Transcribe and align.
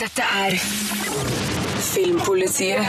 Dette 0.00 0.22
er 0.22 0.52
Filmpolitiet. 1.80 2.86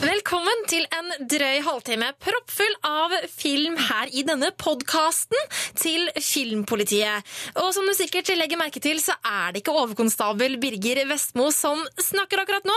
Velkommen 0.00 0.39
til 0.70 0.84
en 0.94 1.26
drøy 1.30 1.60
halvtime 1.66 2.08
proppfull 2.22 2.74
av 2.86 3.12
film 3.28 3.76
her 3.88 4.10
i 4.14 4.22
denne 4.26 4.50
podkasten 4.58 5.36
til 5.78 6.06
Filmpolitiet. 6.16 7.26
Og 7.60 7.72
som 7.74 7.86
du 7.88 7.92
sikkert 7.96 8.30
legger 8.38 8.60
merke 8.60 8.82
til, 8.82 9.00
så 9.02 9.16
er 9.26 9.52
det 9.52 9.62
ikke 9.62 9.74
overkonstabel 9.74 10.56
Birger 10.62 11.02
Vestmo 11.10 11.48
som 11.54 11.82
snakker 12.00 12.42
akkurat 12.42 12.68
nå. 12.68 12.76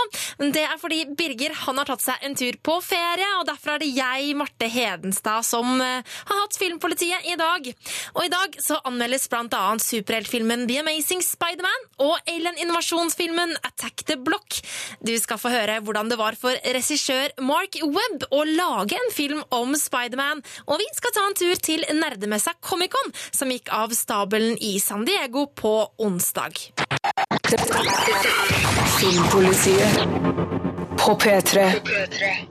Det 0.56 0.64
er 0.66 0.80
fordi 0.82 1.04
Birger 1.18 1.56
han 1.64 1.80
har 1.82 1.90
tatt 1.90 2.04
seg 2.06 2.26
en 2.26 2.38
tur 2.40 2.58
på 2.66 2.80
ferie, 2.86 3.30
og 3.40 3.48
derfor 3.50 3.76
er 3.76 3.84
det 3.84 3.92
jeg, 3.94 4.34
Marte 4.40 4.70
Hedenstad, 4.74 5.46
som 5.48 5.78
eh, 5.84 6.02
har 6.30 6.42
hatt 6.44 6.60
Filmpolitiet 6.60 7.30
i 7.30 7.38
dag. 7.40 7.70
Og 8.16 8.22
i 8.26 8.34
dag 8.34 8.60
så 8.64 8.80
anmeldes 8.90 9.30
blant 9.32 9.54
annet 9.58 9.86
superheltfilmen 9.86 10.68
The 10.70 10.82
Amazing 10.84 11.24
Spiderman 11.26 11.88
og 12.04 12.18
alien-invasjonsfilmen 12.26 13.56
Attack 13.64 14.06
the 14.10 14.18
Block. 14.20 14.62
Du 15.06 15.14
skal 15.22 15.42
få 15.42 15.54
høre 15.54 15.80
hvordan 15.84 16.12
det 16.12 16.20
var 16.20 16.38
for 16.40 16.58
regissør 16.76 17.34
Mark 17.44 17.63
Webb 17.64 18.26
å 18.32 18.44
lage 18.44 18.98
en 18.98 19.12
film 19.14 19.44
om 19.56 19.76
Spiderman, 19.80 20.44
og 20.68 20.82
vi 20.82 20.88
skal 20.96 21.14
ta 21.16 21.24
en 21.28 21.38
tur 21.40 21.56
til 21.64 21.86
nerdemessa 21.96 22.54
Comic-Con, 22.60 23.14
som 23.32 23.52
gikk 23.54 23.72
av 23.74 23.96
stabelen 23.96 24.58
i 24.60 24.80
San 24.84 25.06
Diego 25.08 25.48
på 25.56 25.74
onsdag. 26.04 26.60
Filmpolitiet 29.00 30.63
på 31.04 31.14
P3. 31.20 31.64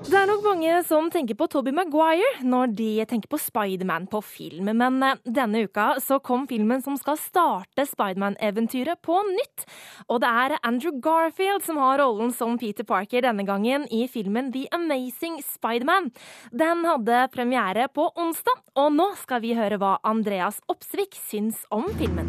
Det 0.05 0.17
er 0.19 0.27
nok 0.29 0.43
mange 0.45 0.75
som 0.85 1.07
tenker 1.13 1.37
på 1.39 1.47
Toby 1.49 1.73
Maguire 1.73 2.43
når 2.45 2.75
de 2.77 2.89
tenker 3.09 3.31
på 3.33 3.41
Spiderman 3.41 4.05
på 4.13 4.21
film, 4.25 4.69
men 4.77 4.99
eh, 5.07 5.21
denne 5.25 5.65
uka 5.65 5.95
så 6.03 6.19
kom 6.21 6.45
filmen 6.51 6.83
som 6.85 6.99
skal 7.01 7.17
starte 7.21 7.87
Spiderman-eventyret 7.89 9.01
på 9.05 9.17
nytt. 9.31 9.65
Og 10.13 10.21
det 10.25 10.33
er 10.45 10.57
Andrew 10.61 10.99
Garfield 11.01 11.65
som 11.65 11.81
har 11.81 12.03
rollen 12.03 12.33
som 12.37 12.59
Peter 12.61 12.85
Parker 12.85 13.25
denne 13.25 13.47
gangen 13.49 13.87
i 13.89 14.05
filmen 14.11 14.53
The 14.53 14.67
Amazing 14.77 15.41
Spiderman. 15.47 16.11
Den 16.53 16.85
hadde 16.89 17.27
premiere 17.33 17.89
på 17.89 18.11
onsdag, 18.21 18.61
og 18.77 18.93
nå 18.99 19.13
skal 19.23 19.41
vi 19.45 19.57
høre 19.57 19.81
hva 19.81 19.97
Andreas 20.05 20.61
Opsvik 20.69 21.17
syns 21.31 21.65
om 21.73 21.89
filmen. 21.97 22.29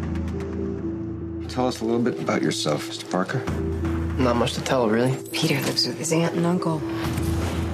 Tell 1.48 1.68
us 1.68 1.82
a 1.82 1.84
little 1.84 2.00
bit 2.00 2.18
about 2.18 2.42
yourself, 2.42 2.88
Mr. 2.88 3.10
Parker. 3.10 3.93
Not 4.24 4.36
much 4.36 4.54
to 4.54 4.62
tell, 4.62 4.88
really. 4.88 5.14
Peter 5.32 5.60
lives 5.60 5.86
with 5.86 5.98
his 5.98 6.10
aunt 6.10 6.34
and 6.34 6.46
uncle. 6.46 6.80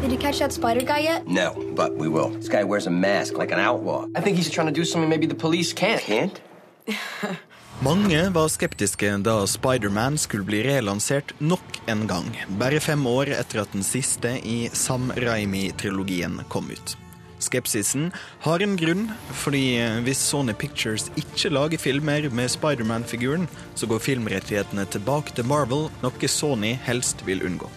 Did 0.03 0.11
you 0.11 0.19
catch 0.19 0.41
that 0.41 0.53
spider 0.53 0.81
guy 0.81 0.98
yet? 0.98 1.29
No, 1.29 1.55
but 1.77 1.97
we 1.97 2.09
will. 2.09 2.31
This 2.31 2.48
guy 2.48 2.65
wears 2.65 2.87
a 2.87 2.91
mask 2.91 3.39
like 3.39 3.53
an 3.53 3.61
outlaw. 3.61 4.07
I 4.17 4.20
think 4.20 4.37
he's 4.37 4.51
trying 4.51 4.67
to 4.67 4.73
do 4.73 4.84
something 4.84 5.09
maybe 5.09 5.27
the 5.27 5.34
police 5.37 5.73
can't. 5.73 6.01
Can't? 6.01 6.41
Mange 7.83 8.31
var 8.34 8.48
skeptiske 8.48 9.12
da 9.23 9.47
Spiderman 9.47 10.19
skulle 10.19 10.45
bli 10.45 10.62
relansert 10.62 11.33
nok 11.39 11.79
en 11.87 12.07
gang, 12.07 12.34
bare 12.59 12.81
fem 12.81 13.07
år 13.07 13.31
etter 13.39 13.62
at 13.62 13.73
den 13.73 13.87
siste 13.87 14.35
i 14.42 14.69
Sam 14.73 15.12
Raimi-trilogien 15.17 16.42
kom 16.48 16.70
ut. 16.70 16.97
Skepsisen 17.41 18.10
har 18.44 18.62
en 18.62 18.77
grunn, 18.77 19.06
fordi 19.42 19.80
hvis 20.05 20.20
Sony 20.30 20.55
Pictures 20.56 21.08
ikke 21.16 21.52
lager 21.52 21.80
filmer 21.80 22.28
med 22.30 22.52
Spiderman-figuren, 22.52 23.48
så 23.74 23.88
går 23.91 24.02
filmrettighetene 24.05 24.84
tilbake 24.92 25.34
til 25.36 25.48
Marvel, 25.48 25.88
noe 26.05 26.30
Sony 26.30 26.74
helst 26.86 27.24
vil 27.27 27.44
unngå. 27.46 27.70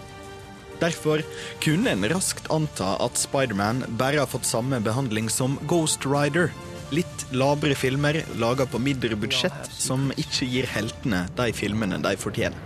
Derfor 0.84 1.24
kunne 1.64 1.94
en 1.94 2.04
raskt 2.12 2.50
anta 2.52 2.98
at 3.04 3.20
Spiderman 3.20 3.86
bare 4.00 4.20
har 4.20 4.28
fått 4.28 4.50
samme 4.50 4.82
behandling 4.84 5.30
som 5.32 5.56
Ghost 5.70 6.04
Rider. 6.10 6.52
Litt 6.94 7.26
labre 7.32 7.76
filmer 7.78 8.20
laga 8.42 8.68
på 8.70 8.82
mindre 8.84 9.16
budsjett 9.18 9.72
som 9.72 10.12
ikke 10.20 10.50
gir 10.50 10.68
heltene 10.70 11.24
de 11.40 11.50
filmene 11.56 12.02
de 12.04 12.14
fortjener. 12.20 12.60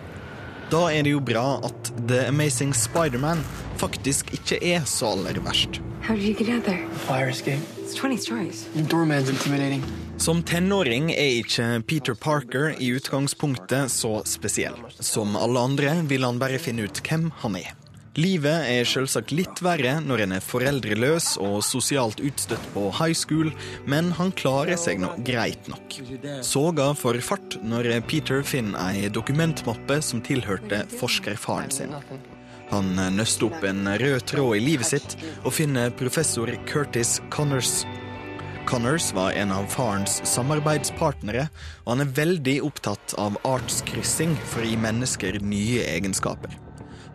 Da 0.67 0.89
er 0.91 1.05
det 1.05 1.13
jo 1.13 1.21
bra 1.23 1.61
at 1.63 1.93
The 2.09 2.25
Amazing 2.27 2.73
Spiderman 2.75 3.45
faktisk 3.79 4.33
ikke 4.35 4.59
er 4.73 4.83
så 4.89 5.13
aller 5.13 5.39
verst. 5.45 5.79
How 6.08 6.16
did 6.16 6.23
you 6.23 6.33
get 6.33 6.47
out 6.55 6.63
there? 6.63 6.88
Fire 6.89 7.27
escape. 7.30 7.59
It's 7.77 7.93
20 7.93 8.17
stories. 8.17 8.65
The 8.73 8.81
doorman's 8.81 9.30
intimidating. 9.30 9.83
Som 10.17 10.43
tenåring 10.43 11.11
er 11.11 11.42
ikke 11.42 11.81
Peter 11.87 12.14
Parker 12.15 12.76
i 12.80 12.93
utgangspunktet 12.95 13.92
så 13.92 14.21
spesiell. 14.23 14.77
Som 14.99 15.36
alle 15.36 15.59
andre 15.59 15.98
vil 16.08 16.23
han 16.23 16.39
bare 16.39 16.61
finne 16.64 16.87
ut 16.87 17.02
hvem 17.04 17.27
han 17.42 17.58
er. 17.59 17.73
Livet 18.15 18.70
er 18.71 18.87
selvsagt 18.87 19.33
litt 19.36 19.59
verre 19.59 19.98
når 19.99 20.23
en 20.23 20.37
er 20.37 20.48
foreldreløs 20.48 21.33
og 21.43 21.59
sosialt 21.67 22.23
utstøtt 22.23 22.71
på 22.71 22.87
high 23.02 23.11
school, 23.11 23.52
men 23.83 24.14
han 24.15 24.31
klarer 24.31 24.80
seg 24.80 25.04
nå 25.04 25.11
greit 25.27 25.67
nok. 25.67 25.99
Soga 26.39 26.93
får 26.95 27.20
fart 27.20 27.60
når 27.67 27.92
Peter 28.08 28.48
finner 28.48 28.80
ei 28.95 29.11
dokumentmappe 29.11 29.99
som 29.99 30.23
tilhørte 30.23 30.86
forskerfaren 30.95 31.76
sin. 31.81 31.99
Han 32.72 32.92
nøster 33.16 33.48
opp 33.48 33.64
en 33.64 33.88
rød 34.00 34.26
tråd 34.28 34.58
i 34.58 34.64
livet 34.64 34.89
sitt 34.89 35.16
og 35.44 35.54
finner 35.55 35.94
professor 35.95 36.52
Curtis 36.67 37.17
Connors. 37.32 37.86
Connors 38.67 39.14
var 39.16 39.32
en 39.32 39.54
av 39.55 39.70
farens 39.72 40.20
samarbeidspartnere, 40.28 41.48
og 41.86 41.94
han 41.94 42.04
er 42.04 42.16
veldig 42.17 42.58
opptatt 42.67 43.16
av 43.22 43.39
artskryssing 43.48 44.36
for 44.44 44.66
å 44.66 44.67
gi 44.67 44.80
mennesker 44.83 45.39
nye 45.39 45.86
egenskaper. 45.88 46.58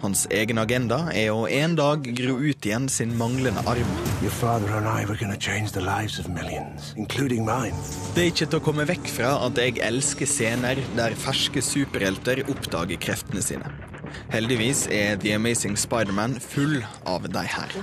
Hans 0.03 0.25
egen 0.35 0.59
agenda 0.59 0.97
er 1.15 1.29
å 1.31 1.45
en 1.47 1.77
dag 1.79 2.09
gro 2.17 2.39
ut 2.41 2.67
igjen 2.67 2.89
sin 2.91 3.13
manglende 3.21 3.63
arm. 3.71 3.93
Your 4.25 4.33
father 4.34 4.73
and 4.75 4.89
I 4.89 5.05
were 5.05 5.21
going 5.21 5.31
to 5.31 5.39
change 5.39 5.77
the 5.77 5.84
lives 5.84 6.19
of 6.19 6.33
millions, 6.33 6.95
including 6.97 7.45
mine. 7.45 7.77
Det 8.17 8.25
er 8.25 8.33
ikke 8.33 8.49
til 8.49 8.59
å 8.59 8.67
komme 8.73 8.89
vekk 8.89 9.13
fra 9.21 9.37
at 9.47 9.61
jeg 9.61 9.79
elsker 9.84 10.27
scener 10.27 10.81
der 10.97 11.15
ferske 11.15 11.63
superhelter 11.63 12.43
oppdager 12.49 12.99
kreftene 12.99 13.45
sine. 13.45 13.91
Heldigvis 14.33 14.87
er 14.93 15.19
The 15.23 15.37
Amazing 15.37 15.78
Spiderman 15.81 16.39
full 16.41 16.81
av 17.09 17.28
de 17.33 17.45
her. 17.55 17.77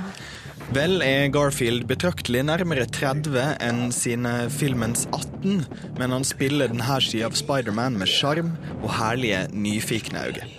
Vel 0.75 0.99
er 1.01 1.31
Garfield 1.33 1.87
betraktelig 1.89 2.43
nærmere 2.45 2.85
30 2.85 3.55
enn 3.65 3.87
sine 3.95 4.33
filmens 4.53 5.07
18, 5.15 5.63
men 5.97 6.13
han 6.13 6.27
spiller 6.27 6.69
denne 6.69 6.99
sida 7.01 7.29
av 7.29 7.37
Spiderman 7.39 7.97
med 7.97 8.11
sjarm 8.11 8.51
og 8.81 8.91
herlige, 8.99 9.47
nyfikne 9.53 10.27
øyne. 10.29 10.49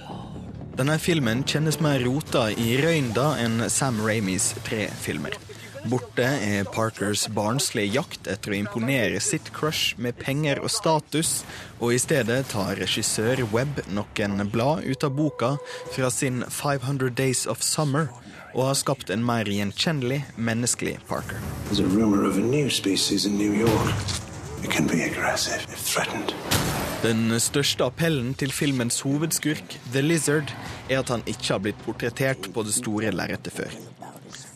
Denne 0.80 0.96
filmen 1.02 1.44
kjennes 1.44 1.78
mer 1.84 2.02
rota 2.06 2.48
i 2.50 2.78
røynda 2.80 3.34
enn 3.42 3.66
Sam 3.70 4.00
Raimis 4.02 4.54
tre 4.66 4.88
filmer. 5.02 5.36
Borte 5.88 6.24
er 6.24 6.66
Parkers 6.68 7.22
barnslige 7.32 7.94
jakt 7.94 8.26
etter 8.28 8.52
å 8.52 8.56
imponere 8.58 9.20
sitt 9.24 9.48
crush 9.56 9.96
med 9.96 10.18
penger 10.20 10.60
og 10.60 10.68
status, 10.72 11.40
og 11.80 11.94
i 11.94 12.00
stedet 12.02 12.42
tar 12.52 12.76
regissør 12.76 13.40
Webb 13.54 13.80
noen 13.88 14.42
blad 14.52 14.84
ut 14.84 15.06
av 15.06 15.14
boka 15.16 15.54
fra 15.94 16.10
sin 16.12 16.42
500 16.44 17.14
Days 17.16 17.46
of 17.48 17.64
Summer, 17.64 18.10
og 18.52 18.66
har 18.66 18.76
skapt 18.76 19.12
en 19.14 19.24
mer 19.24 19.48
gjenkjennelig, 19.48 20.20
menneskelig 20.36 20.98
Parker. 21.08 21.40
Den 27.00 27.22
største 27.40 27.86
appellen 27.88 28.34
til 28.36 28.52
filmens 28.52 29.00
hovedskurk, 29.06 29.78
The 29.94 30.04
Lizard, 30.04 30.52
er 30.90 31.00
at 31.00 31.14
han 31.14 31.24
ikke 31.24 31.54
har 31.54 31.64
blitt 31.64 31.80
portrettert 31.86 32.50
på 32.52 32.66
det 32.68 32.76
store 32.76 33.14
lerretet 33.16 33.56
før. 33.56 33.80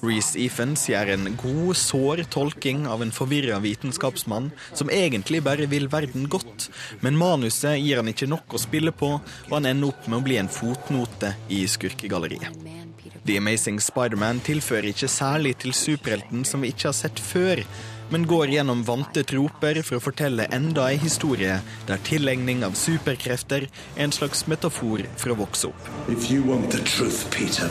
Reece 0.05 0.39
Ephens 0.45 0.85
gjør 0.91 1.15
en 1.15 1.31
god, 1.41 1.73
sår 1.79 2.25
tolking 2.35 2.85
av 2.91 3.03
en 3.05 3.13
forvirra 3.15 3.61
vitenskapsmann 3.65 4.51
som 4.73 4.93
egentlig 4.93 5.43
bare 5.47 5.69
vil 5.71 5.89
verden 5.93 6.29
godt, 6.31 6.69
men 7.01 7.19
manuset 7.21 7.81
gir 7.81 8.03
han 8.03 8.11
ikke 8.13 8.29
nok 8.31 8.57
å 8.57 8.63
spille 8.63 8.93
på, 8.93 9.17
og 9.49 9.57
han 9.57 9.71
ender 9.71 9.93
opp 9.95 10.09
med 10.09 10.21
å 10.21 10.27
bli 10.27 10.39
en 10.41 10.53
fotnote 10.53 11.35
i 11.49 11.65
skurkegalleriet. 11.71 12.65
The 13.25 13.39
Amazing 13.41 13.81
Spiderman 13.81 14.43
tilfører 14.45 14.91
ikke 14.91 15.09
særlig 15.09 15.55
til 15.63 15.73
superhelten 15.73 16.45
som 16.45 16.61
vi 16.61 16.75
ikke 16.75 16.91
har 16.91 16.97
sett 16.99 17.21
før, 17.25 17.63
men 18.13 18.27
går 18.29 18.53
gjennom 18.53 18.83
vante 18.85 19.25
troper 19.25 19.81
for 19.81 19.97
å 19.97 20.05
fortelle 20.05 20.45
enda 20.53 20.91
ei 20.91 20.99
historie 21.01 21.57
der 21.89 22.05
tilegning 22.05 22.61
av 22.67 22.77
superkrefter 22.77 23.65
er 23.65 24.05
en 24.05 24.13
slags 24.13 24.45
metafor 24.51 25.07
for 25.17 25.33
å 25.33 25.41
vokse 25.41 25.73
opp. 25.73 25.91
If 26.09 26.31
you 26.31 26.45
want 26.45 26.71
the 26.71 26.85
Peter, 27.31 27.71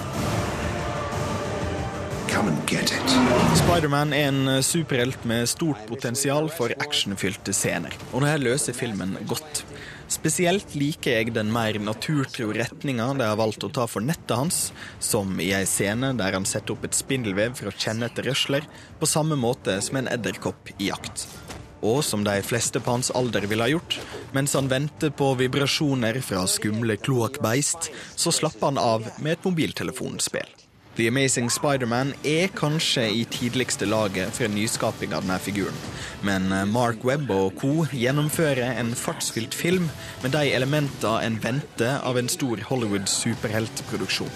Spiderman 2.33 4.13
er 4.15 4.31
en 4.31 4.63
superhelt 4.65 5.21
med 5.29 5.45
stort 5.51 5.83
potensial 5.85 6.47
for 6.49 6.73
actionfylte 6.81 7.53
scener, 7.53 7.93
og 8.09 8.23
det 8.23 8.31
her 8.31 8.41
løser 8.41 8.73
filmen 8.73 9.13
godt. 9.29 9.61
Spesielt 10.09 10.73
liker 10.73 11.19
jeg 11.19 11.33
den 11.35 11.51
mer 11.53 11.77
naturtro 11.81 12.49
retninga 12.57 13.11
de 13.19 13.27
har 13.29 13.37
valgt 13.37 13.65
å 13.65 13.69
ta 13.73 13.85
for 13.89 14.01
nettet 14.01 14.33
hans, 14.33 14.57
som 14.97 15.37
i 15.41 15.51
ei 15.53 15.67
scene 15.69 16.09
der 16.17 16.33
han 16.33 16.47
setter 16.49 16.73
opp 16.73 16.87
et 16.89 16.97
spindelvev 16.97 17.53
for 17.59 17.69
å 17.69 17.75
kjenne 17.77 18.09
etter 18.09 18.25
røsler, 18.31 18.65
på 18.97 19.09
samme 19.09 19.37
måte 19.37 19.77
som 19.85 20.01
en 20.01 20.09
edderkopp 20.09 20.73
i 20.79 20.89
jakt. 20.89 21.27
Og 21.85 22.01
som 22.07 22.25
de 22.25 22.39
fleste 22.41 22.81
på 22.81 22.97
hans 22.97 23.13
alder 23.13 23.45
ville 23.45 23.67
ha 23.67 23.75
gjort, 23.75 23.99
mens 24.33 24.57
han 24.57 24.71
venter 24.73 25.13
på 25.13 25.33
vibrasjoner 25.37 26.17
fra 26.25 26.47
skumle 26.49 26.97
kloakkbeist, 26.97 27.91
så 28.15 28.33
slapper 28.33 28.71
han 28.71 28.81
av 28.81 29.09
med 29.19 29.37
et 29.37 29.49
mobiltelefonspill. 29.51 30.62
The 30.95 31.07
Amazing 31.07 31.49
Spider-Man 31.49 32.11
er 32.21 32.51
kanskje 32.53 33.07
i 33.09 33.23
tidligste 33.25 33.87
laget 33.89 34.29
for 34.35 34.45
en 34.45 34.53
nyskaping 34.53 35.15
av 35.17 35.23
denne 35.25 35.39
figuren, 35.41 35.79
men 36.21 36.51
eh, 36.53 36.67
Mark 36.69 37.01
Webb 37.01 37.31
og 37.33 37.55
co. 37.57 37.87
gjennomfører 37.89 38.77
en 38.77 38.91
fartsfylt 38.93 39.57
film 39.57 39.87
med 40.21 40.35
de 40.37 40.51
elementene 40.53 41.25
en 41.25 41.39
venter 41.41 41.97
av 42.05 42.21
en 42.21 42.29
stor 42.29 42.61
Hollywood 42.69 43.09
superheltproduksjon. 43.09 44.29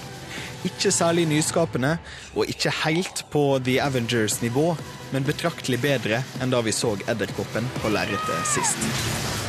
Ikke 0.65 0.89
særlig 0.89 1.27
nyskapende, 1.29 1.99
og 2.33 2.49
ikke 2.49 2.73
helt 2.81 3.21
på 3.29 3.43
The 3.61 3.77
Avengers-nivå, 3.85 4.71
men 5.13 5.29
betraktelig 5.29 5.77
bedre 5.85 6.23
enn 6.41 6.49
da 6.49 6.65
vi 6.65 6.73
så 6.73 6.97
Edderkoppen 7.05 7.69
på 7.83 7.93
lerretet 7.93 8.49
sist. 8.49 9.46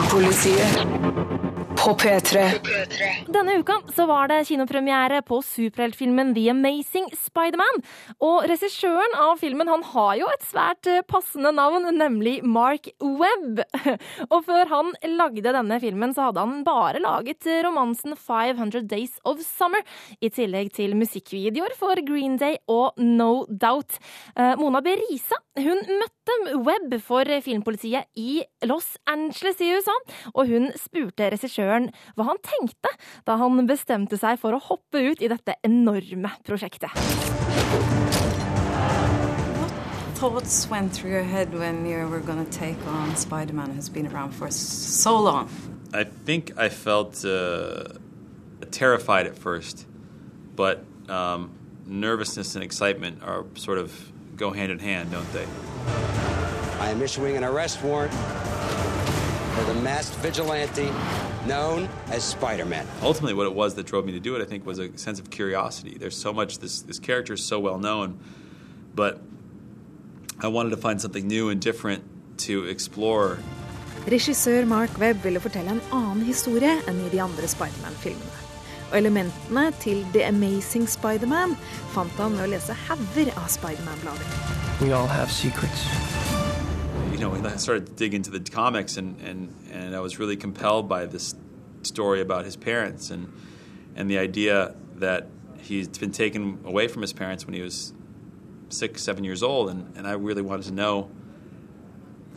Filmpolitiet 0.00 1.10
på 1.80 1.92
P3. 1.94 2.42
Denne 3.28 3.58
uka 3.60 3.74
så 3.94 4.06
var 4.08 4.30
det 4.30 4.46
kinopremiere 4.48 5.20
på 5.26 5.40
superheltfilmen 5.44 6.32
The 6.36 6.46
Amazing 6.52 7.10
Spiderman. 7.16 7.82
Og 8.24 8.46
regissøren 8.48 9.16
av 9.20 9.36
filmen 9.40 9.68
han 9.68 9.84
har 9.92 10.14
jo 10.20 10.30
et 10.32 10.46
svært 10.48 10.88
eh, 10.88 11.02
passende 11.08 11.52
navn, 11.56 11.88
nemlig 11.96 12.38
Mark 12.44 12.88
Webb. 13.00 13.60
Og 14.32 14.44
før 14.48 14.72
han 14.72 14.92
lagde 15.18 15.52
denne 15.56 15.80
filmen, 15.82 16.16
så 16.16 16.30
hadde 16.30 16.46
han 16.46 16.64
bare 16.64 17.02
laget 17.04 17.48
romansen 17.66 18.16
500 18.16 18.88
Days 18.88 19.20
of 19.28 19.44
Summer, 19.44 19.84
i 20.20 20.32
tillegg 20.32 20.72
til 20.76 20.96
musikkvideoer 20.96 21.76
for 21.76 22.00
Green 22.08 22.40
Day 22.40 22.56
og 22.72 22.96
No 23.00 23.44
Doubt. 23.48 24.00
Eh, 24.36 24.56
Mona 24.60 24.80
Berisa 24.84 25.40
hun 25.60 25.80
møtte 25.82 26.19
Webb 26.64 26.96
for 27.02 27.24
filmpolitiet 27.44 28.08
i 28.18 28.42
Los 28.66 28.96
Angeles 29.06 29.60
i 29.60 29.70
USA, 29.74 29.94
og 30.34 30.50
hun 30.50 30.70
spurte 30.78 31.30
regissøren 31.32 31.90
hva 32.16 32.26
han 32.30 32.40
tenkte 32.44 32.92
da 33.28 33.36
han 33.40 33.66
bestemte 33.68 34.18
seg 34.20 34.40
for 34.42 34.56
å 34.56 34.62
hoppe 34.70 35.02
ut 35.10 35.22
i 35.22 35.30
dette 35.30 35.56
enorme 35.66 36.32
prosjektet. 36.46 36.94
Thoughts 40.20 40.68
went 40.68 40.92
through 40.92 41.12
your 41.12 41.22
head 41.22 41.54
when 41.54 41.86
you 41.86 42.06
were 42.06 42.20
going 42.20 42.44
to 42.44 42.50
take 42.50 42.76
on 42.86 43.16
Spider 43.16 43.54
Man, 43.54 43.70
who's 43.70 43.88
been 43.88 44.06
around 44.06 44.32
for 44.32 44.50
so 44.50 45.18
long. 45.18 45.48
I 45.94 46.04
think 46.04 46.52
I 46.58 46.68
felt 46.68 47.24
uh, 47.24 47.84
terrified 48.70 49.26
at 49.26 49.38
first, 49.38 49.86
but 50.54 50.84
um, 51.08 51.52
nervousness 51.86 52.54
and 52.54 52.62
excitement 52.62 53.22
are 53.22 53.46
sort 53.54 53.78
of 53.78 54.12
go 54.36 54.50
hand 54.50 54.70
in 54.70 54.78
hand, 54.78 55.10
don't 55.10 55.32
they? 55.32 55.46
I 56.80 56.88
am 56.88 57.02
issuing 57.02 57.36
an 57.36 57.44
arrest 57.44 57.82
warrant 57.82 58.12
for 59.54 59.64
the 59.64 59.74
masked 59.82 60.16
vigilante 60.20 60.90
known 61.46 61.88
as 62.08 62.24
Spider 62.24 62.64
Man. 62.64 62.86
Ultimately, 63.02 63.34
what 63.34 63.46
it 63.46 63.54
was 63.54 63.74
that 63.74 63.86
drove 63.86 64.06
me 64.06 64.12
to 64.12 64.20
do 64.20 64.34
it, 64.36 64.42
I 64.42 64.46
think, 64.46 64.64
was 64.64 64.78
a 64.78 64.96
sense 64.96 65.20
of 65.20 65.30
curiosity. 65.30 65.98
There's 65.98 66.16
so 66.16 66.32
much, 66.32 66.58
this, 66.58 66.80
this 66.80 66.98
character 66.98 67.34
is 67.34 67.44
so 67.44 67.60
well 67.60 67.78
known, 67.78 68.18
but 68.94 69.20
I 70.40 70.48
wanted 70.48 70.70
to 70.70 70.78
find 70.78 71.00
something 71.00 71.28
new 71.28 71.50
and 71.50 71.60
different 71.60 72.02
to 72.46 72.64
explore. 72.64 73.38
Regissør 74.06 74.64
Mark 74.64 74.98
Webb 74.98 75.22
ville 75.22 75.40
fortelle 75.40 75.68
en 75.68 75.82
annen 75.92 76.24
historie 76.24 76.80
enn 76.88 77.04
i 77.04 77.12
de 77.12 77.20
andre 77.20 77.48
Spiderman-filmene. 77.48 78.46
Og 78.90 78.98
elementene 78.98 79.68
til 79.84 80.06
The 80.14 80.24
Amazing 80.32 80.88
Spiderman 80.88 81.58
fant 81.92 82.16
han 82.16 82.40
ved 82.40 82.48
å 82.48 82.52
lese 82.56 82.82
hauger 82.88 83.34
av 83.36 83.52
Spiderman-blader. 83.52 84.36
You 87.20 87.28
know, 87.28 87.34
I 87.34 87.56
started 87.56 87.86
to 87.86 87.92
dig 87.92 88.14
into 88.14 88.30
the 88.30 88.40
comics, 88.40 88.96
and, 88.96 89.20
and, 89.20 89.54
and 89.70 89.94
I 89.94 90.00
was 90.00 90.18
really 90.18 90.38
compelled 90.38 90.88
by 90.88 91.04
this 91.04 91.34
story 91.82 92.22
about 92.22 92.46
his 92.46 92.56
parents 92.56 93.10
and, 93.10 93.30
and 93.94 94.10
the 94.10 94.16
idea 94.16 94.74
that 94.94 95.26
he's 95.58 95.86
been 95.86 96.12
taken 96.12 96.60
away 96.64 96.88
from 96.88 97.02
his 97.02 97.12
parents 97.12 97.44
when 97.44 97.52
he 97.52 97.60
was 97.60 97.92
six, 98.70 99.02
seven 99.02 99.22
years 99.22 99.42
old, 99.42 99.68
and, 99.68 99.94
and 99.98 100.06
I 100.06 100.12
really 100.12 100.40
wanted 100.40 100.64
to 100.68 100.72
know 100.72 101.10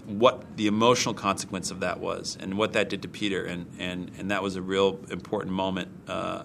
what 0.06 0.58
the 0.58 0.68
emotional 0.68 1.14
consequence 1.14 1.72
of 1.72 1.80
that 1.80 2.02
was 2.02 2.38
and 2.42 2.58
what 2.58 2.74
that 2.74 2.90
did 2.90 3.04
to 3.04 3.08
Peter, 3.08 3.46
and, 3.46 3.68
and, 3.80 4.12
and 4.18 4.32
that 4.32 4.44
was 4.44 4.58
a 4.58 4.62
real 4.62 5.00
important 5.10 5.54
moment 5.54 5.88
uh, 6.10 6.44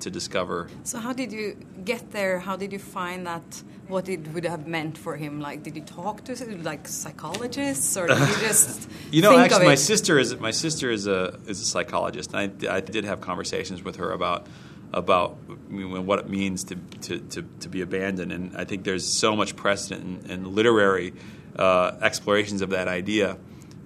to 0.00 0.10
discover. 0.10 0.68
So, 0.84 0.98
how 0.98 1.12
did 1.12 1.32
you 1.32 1.56
get 1.84 2.12
there? 2.12 2.38
How 2.38 2.56
did 2.56 2.72
you 2.72 2.78
find 2.78 3.26
that? 3.26 3.62
What 3.88 4.08
it 4.08 4.26
would 4.34 4.44
have 4.44 4.66
meant 4.66 4.98
for 4.98 5.14
him? 5.14 5.40
Like, 5.40 5.62
did 5.62 5.76
you 5.76 5.82
talk 5.82 6.24
to 6.24 6.32
like 6.62 6.88
psychologists, 6.88 7.96
or 7.96 8.08
did 8.08 8.18
you 8.18 8.34
just 8.40 8.90
you 9.12 9.22
know, 9.22 9.38
actually, 9.38 9.66
my 9.66 9.74
it? 9.74 9.76
sister 9.78 10.18
is 10.18 10.36
my 10.40 10.50
sister 10.50 10.90
is 10.90 11.06
a 11.06 11.38
is 11.46 11.60
a 11.60 11.64
psychologist, 11.64 12.34
and 12.34 12.66
I, 12.66 12.76
I 12.76 12.80
did 12.80 13.04
have 13.04 13.20
conversations 13.20 13.84
with 13.84 13.96
her 13.96 14.10
about 14.10 14.48
about 14.92 15.36
I 15.48 15.72
mean, 15.72 16.06
what 16.06 16.18
it 16.20 16.28
means 16.28 16.64
to, 16.64 16.76
to, 16.76 17.18
to, 17.18 17.42
to 17.60 17.68
be 17.68 17.82
abandoned, 17.82 18.32
and 18.32 18.56
I 18.56 18.64
think 18.64 18.84
there's 18.84 19.06
so 19.06 19.36
much 19.36 19.56
precedent 19.56 20.24
in, 20.24 20.30
in 20.30 20.54
literary 20.54 21.12
uh, 21.58 21.92
explorations 22.00 22.62
of 22.62 22.70
that 22.70 22.88
idea, 22.88 23.36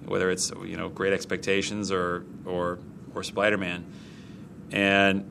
whether 0.05 0.29
it's 0.29 0.51
you 0.65 0.77
know 0.77 0.89
Great 0.89 1.13
Expectations 1.13 1.91
or 1.91 2.25
or 2.45 2.79
or 3.13 3.23
Spider 3.23 3.57
Man, 3.57 3.85
and 4.71 5.29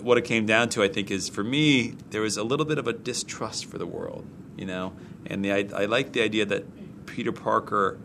what 0.00 0.18
it 0.18 0.24
came 0.24 0.46
down 0.46 0.68
to, 0.70 0.82
I 0.82 0.88
think, 0.88 1.10
is 1.10 1.28
for 1.28 1.44
me 1.44 1.94
there 2.10 2.22
was 2.22 2.36
a 2.36 2.42
little 2.42 2.66
bit 2.66 2.78
of 2.78 2.86
a 2.86 2.92
distrust 2.92 3.66
for 3.66 3.78
the 3.78 3.86
world, 3.86 4.24
you 4.56 4.66
know, 4.66 4.92
and 5.26 5.44
the 5.44 5.52
I, 5.52 5.68
I 5.82 5.84
like 5.86 6.12
the 6.12 6.22
idea 6.22 6.44
that 6.46 6.64
Peter 7.06 7.32
Parker 7.32 7.98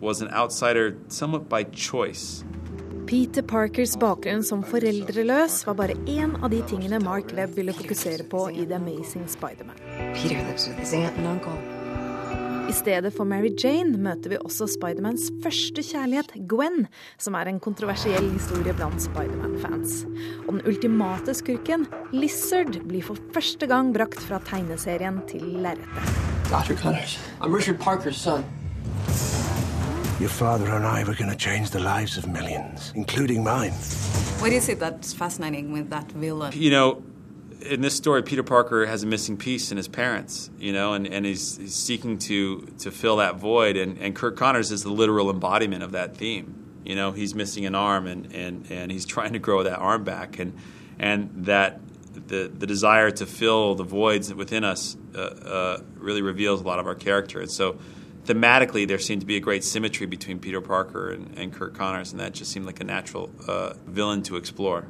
was 0.00 0.20
an 0.20 0.28
outsider 0.30 0.96
somewhat 1.08 1.48
by 1.48 1.64
choice. 1.64 2.44
Peter 3.06 3.42
Parkers 3.42 3.96
bakgrunn 3.96 4.42
som 4.44 4.62
foreldreløs 4.62 5.66
var 5.66 5.74
bare 5.74 5.96
én 6.06 6.36
av 6.42 6.50
de 6.50 6.62
tingene 6.70 7.00
Mark 7.02 7.34
Webb 7.36 7.54
ville 7.58 7.72
fokusere 7.72 8.24
på 8.24 8.48
i 8.50 8.64
The 8.64 8.78
Amazing 8.78 9.28
Spiderman. 9.28 9.76
Peter 10.14 10.38
lives 10.48 10.68
with 10.68 10.78
his 10.78 10.94
aunt 10.94 11.16
and 11.18 11.26
uncle. 11.26 11.71
I 12.68 12.72
stedet 12.72 13.12
for 13.16 13.26
Mary 13.28 13.50
Jane 13.58 13.98
møter 13.98 14.32
vi 14.32 14.38
også 14.38 14.68
Spidermans 14.70 15.30
første 15.42 15.82
kjærlighet, 15.82 16.32
Gwen, 16.48 16.86
som 17.20 17.34
er 17.34 17.50
en 17.50 17.58
kontroversiell 17.60 18.28
historie 18.30 18.74
blant 18.78 19.02
Spiderman-fans. 19.02 20.04
Og 20.46 20.54
den 20.54 20.62
ultimate 20.70 21.34
skurken, 21.34 21.88
Lizard, 22.14 22.78
blir 22.88 23.02
for 23.02 23.18
første 23.34 23.66
gang 23.66 23.92
brakt 23.94 24.22
fra 24.22 24.38
tegneserien 24.46 25.20
til 25.28 25.44
lerretet. 25.58 26.16
Dr. 26.52 26.78
Connors, 26.78 27.18
I'm 27.40 27.52
Richard 27.52 27.78
Parker's 27.80 28.16
son. 28.16 28.44
Your 30.20 30.30
father 30.30 30.70
and 30.72 30.86
I 30.86 31.02
were 31.02 31.14
going 31.14 31.30
to 31.30 31.38
change 31.38 31.70
the 31.70 31.80
lives 31.80 32.16
of 32.16 32.28
millions, 32.28 32.92
including 32.94 33.42
mine. 33.42 33.74
What 34.40 34.52
is 34.52 34.68
it 34.68 34.78
that's 34.78 35.12
fascinating 35.12 35.72
with 35.72 35.90
that 35.90 36.12
villain? 36.14 36.52
You 36.54 36.70
know, 36.70 37.02
in 37.62 37.80
this 37.80 37.94
story, 37.94 38.22
Peter 38.22 38.42
Parker 38.42 38.86
has 38.86 39.02
a 39.02 39.06
missing 39.06 39.36
piece 39.36 39.70
in 39.70 39.76
his 39.76 39.88
parents, 39.88 40.50
you 40.58 40.72
know, 40.72 40.94
and, 40.94 41.06
and 41.06 41.24
he's, 41.24 41.56
he's 41.56 41.74
seeking 41.74 42.18
to, 42.18 42.66
to 42.78 42.90
fill 42.90 43.16
that 43.16 43.36
void. 43.36 43.76
And, 43.76 43.98
and 43.98 44.14
Kirk 44.14 44.36
Connors 44.36 44.70
is 44.70 44.82
the 44.82 44.92
literal 44.92 45.30
embodiment 45.30 45.82
of 45.82 45.92
that 45.92 46.16
theme. 46.16 46.58
You 46.84 46.96
know, 46.96 47.12
he's 47.12 47.34
missing 47.34 47.64
an 47.66 47.74
arm 47.74 48.06
and, 48.06 48.32
and, 48.32 48.70
and 48.70 48.90
he's 48.90 49.06
trying 49.06 49.32
to 49.34 49.38
grow 49.38 49.62
that 49.62 49.78
arm 49.78 50.04
back. 50.04 50.38
And, 50.38 50.58
and 50.98 51.30
that 51.46 51.80
the, 52.28 52.50
the 52.54 52.66
desire 52.66 53.10
to 53.10 53.26
fill 53.26 53.74
the 53.74 53.84
voids 53.84 54.32
within 54.32 54.64
us 54.64 54.96
uh, 55.14 55.18
uh, 55.18 55.82
really 55.96 56.22
reveals 56.22 56.60
a 56.60 56.64
lot 56.64 56.78
of 56.78 56.86
our 56.86 56.94
character. 56.94 57.40
And 57.40 57.50
so 57.50 57.78
thematically, 58.24 58.86
there 58.86 58.98
seemed 58.98 59.22
to 59.22 59.26
be 59.26 59.36
a 59.36 59.40
great 59.40 59.64
symmetry 59.64 60.06
between 60.06 60.38
Peter 60.38 60.60
Parker 60.60 61.10
and, 61.10 61.36
and 61.38 61.52
Kirk 61.52 61.74
Connors, 61.74 62.12
and 62.12 62.20
that 62.20 62.32
just 62.32 62.52
seemed 62.52 62.66
like 62.66 62.80
a 62.80 62.84
natural 62.84 63.30
uh, 63.48 63.74
villain 63.86 64.22
to 64.24 64.36
explore. 64.36 64.86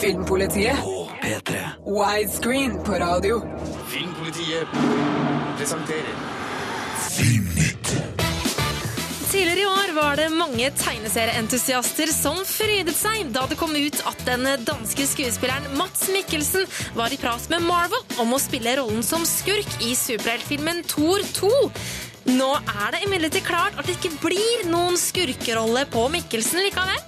Filmpolitiet. 0.00 0.76
P3. 1.22 1.58
Widescreen 1.86 2.84
på 2.84 2.92
radio. 2.92 3.42
Filmpolitiet 3.88 4.68
presenterer 5.58 6.16
Filmnytt. 7.10 7.96
Tidligere 9.30 9.60
i 9.60 9.66
år 9.66 9.94
var 9.94 10.16
det 10.16 10.28
mange 10.32 10.70
tegneserieentusiaster 10.70 12.12
som 12.12 12.38
frydet 12.44 12.96
seg 12.96 13.32
da 13.32 13.46
det 13.48 13.56
kom 13.60 13.72
ut 13.76 13.98
at 14.08 14.20
den 14.28 14.44
danske 14.68 15.08
skuespilleren 15.08 15.72
Mats 15.80 16.06
Mikkelsen 16.12 16.68
var 16.96 17.12
i 17.12 17.20
prat 17.20 17.48
med 17.52 17.64
Marvel 17.64 18.20
om 18.22 18.36
å 18.36 18.40
spille 18.40 18.76
rollen 18.78 19.02
som 19.04 19.24
skurk 19.28 19.80
i 19.80 19.94
superheltfilmen 19.96 20.84
Thor 20.92 21.24
2. 21.40 21.52
Nå 22.36 22.52
er 22.58 22.94
det 22.94 23.04
imidlertid 23.06 23.48
klart 23.48 23.76
at 23.78 23.88
det 23.88 23.96
ikke 23.96 24.16
blir 24.28 24.68
noen 24.68 24.96
skurkerolle 25.00 25.88
på 25.92 26.08
Mikkelsen 26.12 26.64
likevel. 26.68 27.05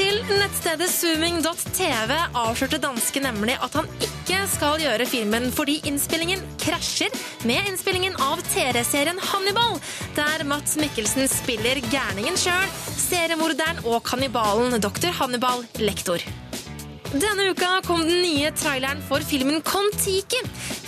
Til 0.00 0.22
nettstedet 0.32 0.86
zooming.tv 0.88 2.12
avslørte 2.40 2.78
danske 2.80 3.20
nemlig 3.20 3.58
at 3.60 3.74
han 3.76 3.88
ikke 4.00 4.38
skal 4.48 4.80
gjøre 4.80 5.04
filmen 5.10 5.50
fordi 5.52 5.74
innspillingen 5.90 6.40
krasjer 6.62 7.12
med 7.44 7.68
innspillingen 7.68 8.16
av 8.24 8.40
TV-serien 8.48 9.20
Hannibal, 9.28 9.76
der 10.16 10.48
Mats 10.48 10.78
Mikkelsen 10.80 11.28
spiller 11.28 11.84
gærningen 11.92 12.40
sjøl, 12.40 12.68
seriemorderen 12.96 13.84
og 13.84 14.00
kannibalen 14.08 14.80
dr. 14.80 15.12
Hannibal 15.20 15.66
Lektor. 15.84 16.24
Denne 17.10 17.50
uka 17.50 17.80
kom 17.86 18.00
den 18.00 18.22
nye 18.22 18.50
traileren 18.54 19.00
for 19.02 19.18
filmen 19.26 19.62
Kon-Tiki. 19.66 20.38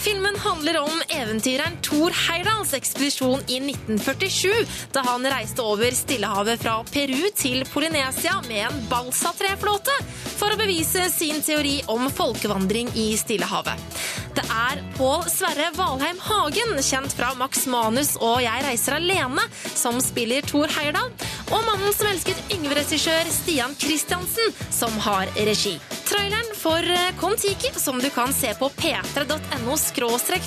Filmen 0.02 0.36
handler 0.38 0.78
om 0.78 1.00
eventyreren 1.08 1.80
Thor 1.82 2.14
Heyerdahls 2.14 2.74
ekspedisjon 2.78 3.40
i 3.50 3.58
1947, 3.58 4.52
da 4.94 5.02
han 5.06 5.26
reiste 5.26 5.64
over 5.66 5.90
Stillehavet 5.90 6.62
fra 6.62 6.76
Peru 6.86 7.26
til 7.34 7.64
Polynesia 7.72 8.36
med 8.46 8.68
en 8.68 8.78
balsatreflåte 8.90 9.96
for 10.36 10.54
å 10.54 10.58
bevise 10.60 11.08
sin 11.10 11.42
teori 11.42 11.80
om 11.90 12.06
folkevandring 12.06 12.92
i 12.94 13.08
Stillehavet. 13.18 13.98
Det 14.38 14.44
er 14.46 14.78
Pål 14.94 15.26
Sverre 15.30 15.72
Valheim 15.74 16.22
Hagen, 16.22 16.78
kjent 16.86 17.18
fra 17.18 17.32
Max 17.38 17.66
Manus 17.66 18.14
og 18.20 18.38
Jeg 18.44 18.62
reiser 18.68 19.00
alene, 19.00 19.42
som 19.74 19.98
spiller 20.00 20.46
Thor 20.46 20.70
Heyerdahl, 20.78 21.10
og 21.50 21.66
mannen 21.66 21.98
som 21.98 22.08
elsket 22.14 22.54
Yngve-regissør 22.54 23.34
Stian 23.42 23.74
Christiansen, 23.82 24.54
som 24.70 24.94
har 25.02 25.34
regi. 25.50 25.74
Traileren 26.12 26.54
for 26.54 26.84
Kon-Tiki, 27.16 27.70
som 27.80 27.98
du 27.98 28.10
kan 28.10 28.32
se 28.32 28.54
på 28.54 28.68
p3.no 28.68 29.76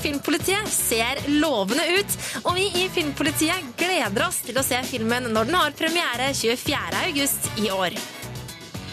filmpolitiet, 0.01 0.67
ser 0.69 1.21
lovende 1.41 1.81
ut, 1.97 2.17
og 2.43 2.53
vi 2.53 2.67
i 2.83 2.89
Filmpolitiet 2.93 3.73
gleder 3.79 4.27
oss 4.27 4.43
til 4.45 4.59
å 4.61 4.63
se 4.65 4.77
filmen 4.85 5.31
når 5.33 5.49
den 5.49 5.57
har 5.57 5.73
premiere 5.79 6.29
24.8 6.37 7.65
i 7.65 7.71
år. 7.73 7.97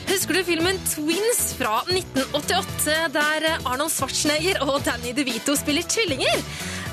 Husker 0.08 0.34
du 0.34 0.44
filmen 0.44 0.80
Twins 0.88 1.52
fra 1.58 1.82
1988, 1.90 2.96
der 3.18 3.50
Arnold 3.58 3.92
Schwarzenegger 3.92 4.64
og 4.64 4.80
Danny 4.86 5.12
DeVito 5.16 5.58
spiller 5.60 5.84
tvillinger? 5.84 6.40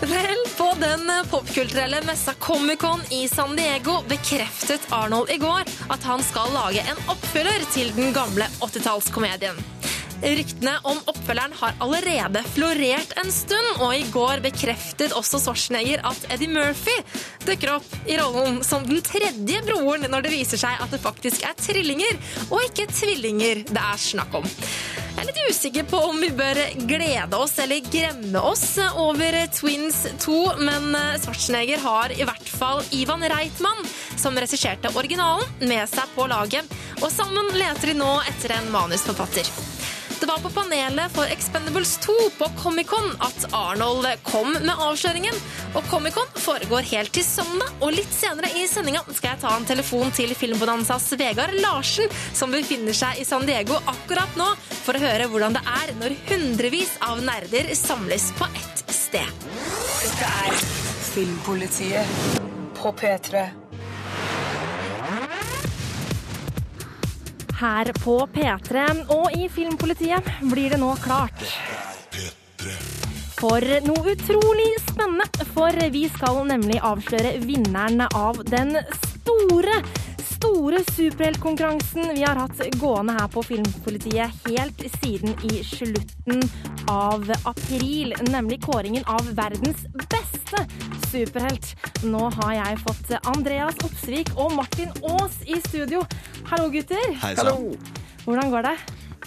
Vel, 0.01 0.43
på 0.57 0.73
den 0.79 1.11
popkulturelle 1.29 2.01
messa 2.05 2.33
Comic-Con 2.33 3.01
i 3.09 3.27
San 3.27 3.55
Diego 3.55 3.97
bekreftet 4.07 4.81
Arnold 4.89 5.29
i 5.29 5.37
går 5.37 5.67
at 5.91 6.03
han 6.07 6.23
skal 6.23 6.53
lage 6.55 6.85
en 6.87 7.01
oppfølger 7.11 7.65
til 7.73 7.91
den 7.97 8.13
gamle 8.15 8.47
80-tallskomedien. 8.61 9.59
Ryktene 10.23 10.77
om 10.87 11.01
oppfølgeren 11.07 11.53
har 11.59 11.75
allerede 11.83 12.43
florert 12.53 13.11
en 13.19 13.31
stund, 13.31 13.69
og 13.79 13.91
i 13.95 14.07
går 14.11 14.43
bekreftet 14.43 15.15
også 15.15 15.39
Schwarzenegger 15.43 16.03
at 16.07 16.25
Eddie 16.31 16.51
Murphy 16.51 16.95
dukker 17.47 17.75
opp 17.77 17.93
i 18.07 18.15
rollen 18.19 18.63
som 18.67 18.87
den 18.87 19.03
tredje 19.03 19.63
broren 19.67 20.07
når 20.07 20.27
det 20.27 20.35
viser 20.37 20.63
seg 20.63 20.79
at 20.79 20.95
det 20.95 21.03
faktisk 21.03 21.43
er 21.47 21.59
trillinger, 21.59 22.19
og 22.49 22.63
ikke 22.67 22.87
tvillinger 22.91 23.65
det 23.67 23.83
er 23.83 24.03
snakk 24.09 24.39
om. 24.39 24.47
Jeg 25.19 25.25
er 25.25 25.33
litt 25.33 25.49
usikker 25.51 25.87
på 25.91 25.97
om 26.13 26.21
vi 26.23 26.29
bør 26.31 26.57
glede 26.87 27.35
oss 27.35 27.57
eller 27.59 27.83
gremme 27.91 28.39
oss 28.39 28.77
over 28.95 29.35
Twins 29.51 29.97
2, 30.23 30.37
men 30.63 30.95
Schwarzenegger 31.19 31.83
har 31.83 32.13
i 32.15 32.23
hvert 32.23 32.47
fall 32.47 32.79
Ivan 32.95 33.25
Reitman, 33.27 33.83
som 34.15 34.39
regisserte 34.39 34.93
originalen, 34.95 35.43
med 35.59 35.91
seg 35.91 36.15
på 36.15 36.29
laget, 36.31 36.71
og 37.01 37.11
sammen 37.11 37.51
leter 37.51 37.91
de 37.91 37.97
nå 37.99 38.13
etter 38.31 38.55
en 38.61 38.71
manusforfatter. 38.71 39.51
Det 40.19 40.25
var 40.25 40.37
på 40.37 40.49
panelet 40.49 41.11
for 41.11 41.23
Expendables 41.31 41.97
2 41.97 42.13
på 42.37 42.45
Comic-Con 42.59 43.13
at 43.19 43.53
Arnold 43.53 44.07
kom 44.23 44.51
med 44.51 44.75
avsløringen. 44.75 45.35
Og 45.79 45.85
Comic-Con 45.87 46.27
foregår 46.35 46.89
helt 46.91 47.13
til 47.15 47.23
søndag, 47.23 47.71
og 47.79 47.93
litt 47.95 48.11
senere 48.11 48.49
i 48.59 48.65
sendinga 48.67 49.05
skal 49.07 49.31
jeg 49.31 49.41
ta 49.45 49.53
en 49.55 49.67
telefon 49.69 50.11
til 50.11 50.33
Filmbonanzas 50.35 51.07
Vegard 51.21 51.55
Larsen, 51.63 52.11
som 52.35 52.51
befinner 52.51 52.97
seg 52.99 53.21
i 53.21 53.27
San 53.27 53.47
Diego 53.47 53.79
akkurat 53.87 54.35
nå, 54.39 54.49
for 54.81 54.99
å 54.99 55.03
høre 55.05 55.29
hvordan 55.31 55.55
det 55.55 55.63
er 55.77 55.95
når 56.01 56.17
hundrevis 56.33 56.97
av 57.07 57.23
nerder 57.23 57.71
samles 57.79 58.29
på 58.35 58.49
ett 58.59 58.85
sted. 58.91 59.47
Dette 60.03 60.35
er 60.43 60.61
Filmpolitiet 61.13 62.39
på 62.75 62.91
P3. 62.99 63.68
Her 67.59 67.89
på 67.99 68.13
P3 68.31 68.83
og 69.11 69.33
i 69.35 69.49
Filmpolitiet 69.51 70.23
blir 70.47 70.71
det 70.71 70.79
nå 70.79 70.93
klart 71.03 71.43
for 73.39 73.63
noe 73.87 74.13
utrolig 74.13 74.69
spennende. 74.83 75.27
For 75.55 75.75
vi 75.91 76.05
skal 76.11 76.41
nemlig 76.47 76.79
avsløre 76.83 77.37
vinneren 77.43 78.03
av 78.07 78.39
den 78.47 78.75
store, 79.03 79.79
store 80.39 80.79
superheltkonkurransen 80.95 82.13
vi 82.15 82.23
har 82.23 82.37
hatt 82.39 82.61
gående 82.79 83.13
her 83.17 83.27
på 83.27 83.41
Filmpolitiet 83.43 84.45
helt 84.47 84.83
siden 85.01 85.35
i 85.51 85.63
slutten 85.67 86.43
av 86.87 87.27
april. 87.43 88.13
Nemlig 88.31 88.61
kåringen 88.63 89.03
av 89.11 89.27
verdens 89.35 89.83
beste 90.07 90.63
superhelt. 91.11 91.73
Nå 92.07 92.29
har 92.37 92.53
jeg 92.55 92.79
fått 92.85 93.11
Andreas 93.33 93.83
Opsvik 93.83 94.31
og 94.37 94.55
Martin 94.55 94.95
Aas 95.03 95.41
i 95.43 95.59
studio. 95.67 96.05
Hallo, 96.47 96.71
gutter. 96.71 97.11
Hei 97.19 97.35
sann. 97.35 97.73
Hvordan 98.23 98.55
går 98.55 98.69
det? 98.69 98.77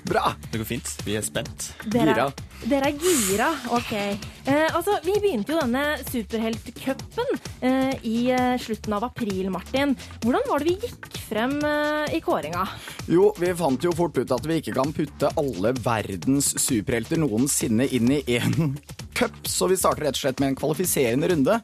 Bra. 0.09 0.32
Det 0.50 0.59
går 0.59 0.66
fint. 0.66 0.88
Vi 1.06 1.14
er 1.18 1.25
spent. 1.25 1.68
Dere, 1.92 2.30
dere 2.66 2.90
er 2.90 2.99
gira, 2.99 3.49
ok. 3.71 3.92
Eh, 3.94 4.68
altså, 4.75 4.97
Vi 5.06 5.14
begynte 5.23 5.54
jo 5.54 5.61
denne 5.61 5.85
superheltcupen 6.09 7.30
eh, 7.62 7.94
i 8.02 8.16
eh, 8.35 8.56
slutten 8.62 8.97
av 8.99 9.06
april, 9.06 9.50
Martin. 9.54 9.94
Hvordan 10.25 10.49
var 10.50 10.62
det 10.62 10.73
vi 10.73 10.88
gikk 10.88 11.21
frem 11.28 11.54
eh, 11.66 12.16
i 12.18 12.23
kåringa? 12.25 12.66
Jo, 13.11 13.30
vi 13.38 13.52
fant 13.59 13.87
jo 13.87 13.94
fort 13.97 14.18
ut 14.18 14.35
at 14.35 14.49
vi 14.49 14.59
ikke 14.62 14.75
kan 14.80 14.94
putte 14.97 15.30
alle 15.38 15.75
verdens 15.82 16.52
superhelter 16.59 17.23
noensinne 17.23 17.87
inn 17.94 18.11
i 18.18 18.23
én 18.38 18.75
cup, 19.22 19.46
så 19.46 19.68
vi 19.70 19.76
starter 19.76 20.02
rett 20.02 20.16
og 20.16 20.22
slett 20.24 20.40
med 20.42 20.52
en 20.52 20.56
kvalifiserende 20.58 21.28
runde. 21.30 21.58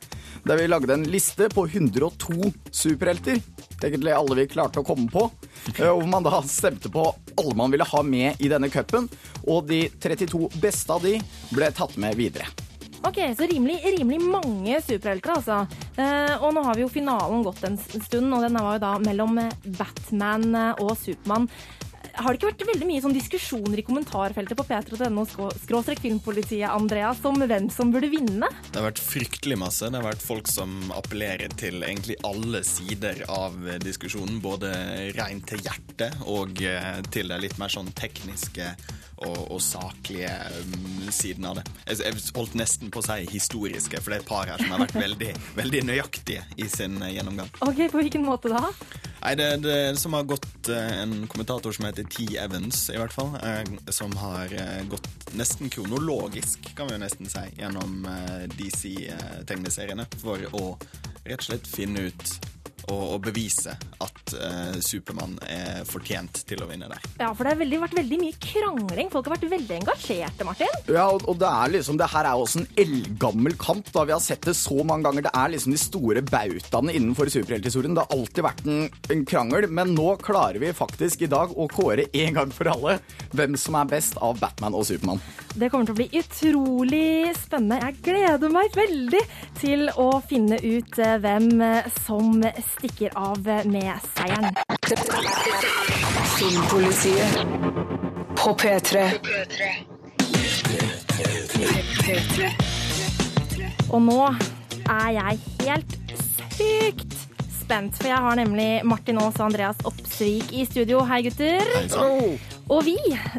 Der 0.46 0.60
vi 0.60 0.68
lagde 0.68 0.94
en 0.94 1.06
liste 1.10 1.48
på 1.50 1.64
102 1.66 2.52
superhelter. 2.70 3.40
Egentlig 3.82 4.14
alle 4.14 4.36
vi 4.38 4.46
klarte 4.52 4.78
å 4.78 4.86
komme 4.86 5.10
på. 5.10 5.24
Hvor 5.74 6.06
man 6.06 6.26
da 6.26 6.38
stemte 6.46 6.90
på 6.92 7.08
alle 7.34 7.56
man 7.58 7.74
ville 7.74 7.88
ha 7.88 8.02
med 8.06 8.38
i 8.38 8.50
denne 8.52 8.70
cupen. 8.70 9.08
Og 9.46 9.66
de 9.66 9.88
32 9.98 10.52
beste 10.62 10.94
av 10.94 11.02
de 11.02 11.16
ble 11.50 11.72
tatt 11.74 11.98
med 11.98 12.14
videre. 12.18 12.46
Ok, 13.06 13.18
Så 13.38 13.46
rimelig, 13.46 13.78
rimelig 13.98 14.20
mange 14.22 14.78
superhelter, 14.82 15.34
altså. 15.38 15.58
Eh, 15.98 16.34
og 16.42 16.54
nå 16.54 16.62
har 16.66 16.78
vi 16.78 16.82
jo 16.82 16.90
finalen 16.90 17.44
gått 17.46 17.62
en 17.66 17.78
stund, 17.78 18.32
og 18.34 18.42
den 18.42 18.58
var 18.58 18.74
jo 18.74 18.82
da 18.82 18.94
mellom 19.02 19.38
eh, 19.38 19.54
Batman 19.78 20.48
eh, 20.50 20.82
og 20.82 20.96
Supermann. 20.98 21.46
Har 22.18 22.34
det 22.34 22.40
ikke 22.40 22.48
vært 22.50 22.62
veldig 22.72 22.86
mye 22.88 23.02
sånn 23.04 23.14
diskusjoner 23.14 23.78
i 23.78 23.84
kommentarfeltet 23.86 24.58
på 24.58 24.64
p3.no 24.66 25.22
skråstrek 25.62 26.00
filmpolitiet, 26.02 26.66
Andreas, 26.66 27.20
om 27.28 27.38
hvem 27.38 27.68
som 27.70 27.92
burde 27.94 28.10
vinne? 28.10 28.48
Det 28.72 28.80
har 28.80 28.88
vært 28.88 29.02
fryktelig 29.02 29.58
masse. 29.60 29.86
Det 29.86 30.00
har 30.00 30.08
vært 30.08 30.24
folk 30.24 30.50
som 30.50 30.90
appellerer 30.96 31.54
til 31.60 31.78
egentlig 31.86 32.18
alle 32.26 32.64
sider 32.66 33.22
av 33.30 33.54
diskusjonen. 33.84 34.40
Både 34.42 34.72
rent 35.14 35.46
til 35.52 35.62
hjertet 35.62 36.18
og 36.26 36.58
eh, 36.66 36.98
til 37.14 37.30
det 37.30 37.38
litt 37.44 37.58
mer 37.62 37.70
sånn 37.70 37.92
tekniske 37.94 38.72
og, 39.26 39.38
og 39.50 39.60
saklige 39.62 40.30
um, 40.62 41.08
siden 41.14 41.46
av 41.48 41.58
det. 41.58 41.64
Jeg, 41.88 42.00
jeg 42.04 42.34
holdt 42.36 42.56
nesten 42.58 42.92
på 42.94 43.02
å 43.02 43.06
si 43.06 43.18
historiske, 43.32 44.02
for 44.02 44.12
det 44.12 44.20
er 44.20 44.24
et 44.24 44.30
par 44.30 44.50
her 44.50 44.62
som 44.62 44.74
har 44.74 44.84
vært 44.84 44.98
veldig, 44.98 45.32
veldig 45.60 45.84
nøyaktige 45.90 46.44
i 46.58 46.68
sin 46.70 47.00
eh, 47.02 47.14
gjennomgang. 47.16 47.50
Ok, 47.66 47.86
På 47.92 48.02
hvilken 48.02 48.26
måte 48.26 48.52
da? 48.52 48.62
Nei, 49.18 49.34
det, 49.34 49.46
det 49.64 49.96
som 49.98 50.14
har 50.14 50.26
gått 50.30 50.68
eh, 50.70 51.00
en 51.02 51.26
kommentator 51.26 51.74
som 51.74 51.88
heter 51.88 52.06
T. 52.06 52.26
Evans, 52.38 52.84
i 52.90 52.98
hvert 53.00 53.14
fall, 53.14 53.34
eh, 53.42 53.64
som 53.90 54.14
har 54.16 54.52
eh, 54.54 54.84
gått 54.90 55.08
nesten 55.34 55.70
kronologisk, 55.74 56.70
kan 56.78 56.86
vi 56.88 56.94
jo 56.94 57.02
nesten 57.02 57.30
si, 57.30 57.42
gjennom 57.58 58.06
DC-tegneseriene 58.54 60.06
for 60.22 60.46
å 60.54 60.62
rett 61.24 61.42
og 61.42 61.48
slett 61.50 61.66
finne 61.68 62.08
ut 62.08 62.38
og, 62.92 63.04
og 63.14 63.22
bevise 63.24 63.74
at 64.04 64.34
eh, 64.36 64.78
Supermann 64.84 65.36
er 65.48 65.84
fortjent 65.88 66.42
til 66.48 66.62
å 66.62 66.68
vinne 66.68 66.88
der. 66.90 67.04
Ja, 67.20 67.30
for 67.32 67.44
det 67.44 67.54
har 67.54 67.60
veldig, 67.62 67.80
vært 67.84 67.96
veldig 67.98 68.18
mye 68.22 68.38
krangling. 68.42 69.10
Folk 69.12 69.28
har 69.28 69.36
vært 69.36 69.48
veldig 69.52 69.76
engasjerte, 69.80 70.46
Martin. 70.46 70.76
Ja, 70.88 71.08
og, 71.12 71.24
og 71.30 71.38
det 71.40 71.48
er 71.48 71.72
liksom, 71.76 71.98
det 72.00 72.10
her 72.12 72.28
er 72.28 72.42
også 72.42 72.62
en 72.62 72.68
eldgammel 72.84 73.56
kamp. 73.60 73.90
da 73.94 74.04
Vi 74.08 74.14
har 74.14 74.22
sett 74.24 74.46
det 74.48 74.56
så 74.58 74.76
mange 74.82 75.08
ganger. 75.08 75.26
Det 75.28 75.34
er 75.34 75.54
liksom 75.54 75.74
de 75.74 75.80
store 75.82 76.24
bautaene 76.28 76.94
innenfor 76.94 77.32
superhelthistorien. 77.32 77.96
Det 77.96 78.06
har 78.06 78.18
alltid 78.18 78.46
vært 78.46 78.64
en, 78.68 78.86
en 79.16 79.26
krangel, 79.28 79.68
men 79.80 79.94
nå 79.96 80.14
klarer 80.24 80.60
vi 80.62 80.74
faktisk 80.76 81.26
i 81.26 81.30
dag 81.32 81.54
å 81.54 81.68
kåre 81.72 82.08
en 82.12 82.40
gang 82.40 82.54
for 82.54 82.70
alle 82.72 82.98
hvem 83.32 83.58
som 83.60 83.78
er 83.80 83.90
best 83.90 84.18
av 84.24 84.38
Batman 84.40 84.76
og 84.76 84.86
Supermann. 84.88 85.22
Det 85.58 85.70
kommer 85.72 85.88
til 85.88 85.96
å 85.96 85.98
bli 85.98 86.22
utrolig 86.22 87.34
spennende. 87.38 87.80
Jeg 87.88 88.00
gleder 88.04 88.52
meg 88.52 88.76
veldig 88.76 89.24
til 89.58 89.88
å 89.98 90.10
finne 90.28 90.60
ut 90.62 91.00
eh, 91.02 91.16
hvem 91.22 91.50
som 92.04 92.18
som 92.18 92.44
stikker 92.78 93.10
av 93.18 93.38
med 93.64 93.92
seieren. 94.14 94.54
Filmpolitiet 96.38 97.38
på 98.36 98.54
P3. 98.54 99.08
P3. 102.04 102.50
Og 103.88 104.02
nå 104.04 104.20
er 104.28 105.08
jeg 105.16 105.40
helt 105.64 105.96
sykt 106.54 107.16
spent, 107.58 107.96
for 107.98 108.08
jeg 108.12 108.22
har 108.24 108.38
nemlig 108.38 108.68
Martin 108.86 109.18
Aas 109.20 109.40
og 109.40 109.48
Andreas 109.48 109.82
Oppsvik 109.88 110.54
i 110.54 110.64
studio. 110.68 111.02
Hei, 111.08 111.22
gutter. 111.26 111.66
Og 112.68 112.84
vi, 112.84 112.96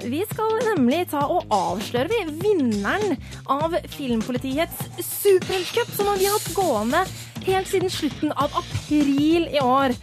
vi 0.10 0.24
skal 0.28 0.58
nemlig 0.74 1.06
ta 1.14 1.24
og 1.32 1.48
avsløre 1.54 2.10
vi, 2.12 2.22
vinneren 2.44 3.16
av 3.50 3.78
Filmpolitiets 3.94 4.90
supercup, 5.00 5.96
som 5.96 6.12
vi 6.18 6.28
har 6.28 6.36
hatt 6.36 6.54
gående 6.58 7.06
helt 7.54 7.70
siden 7.70 7.92
slutten 7.94 8.34
av 8.34 8.54
april 8.60 9.48
i 9.52 9.62
år. 9.64 9.96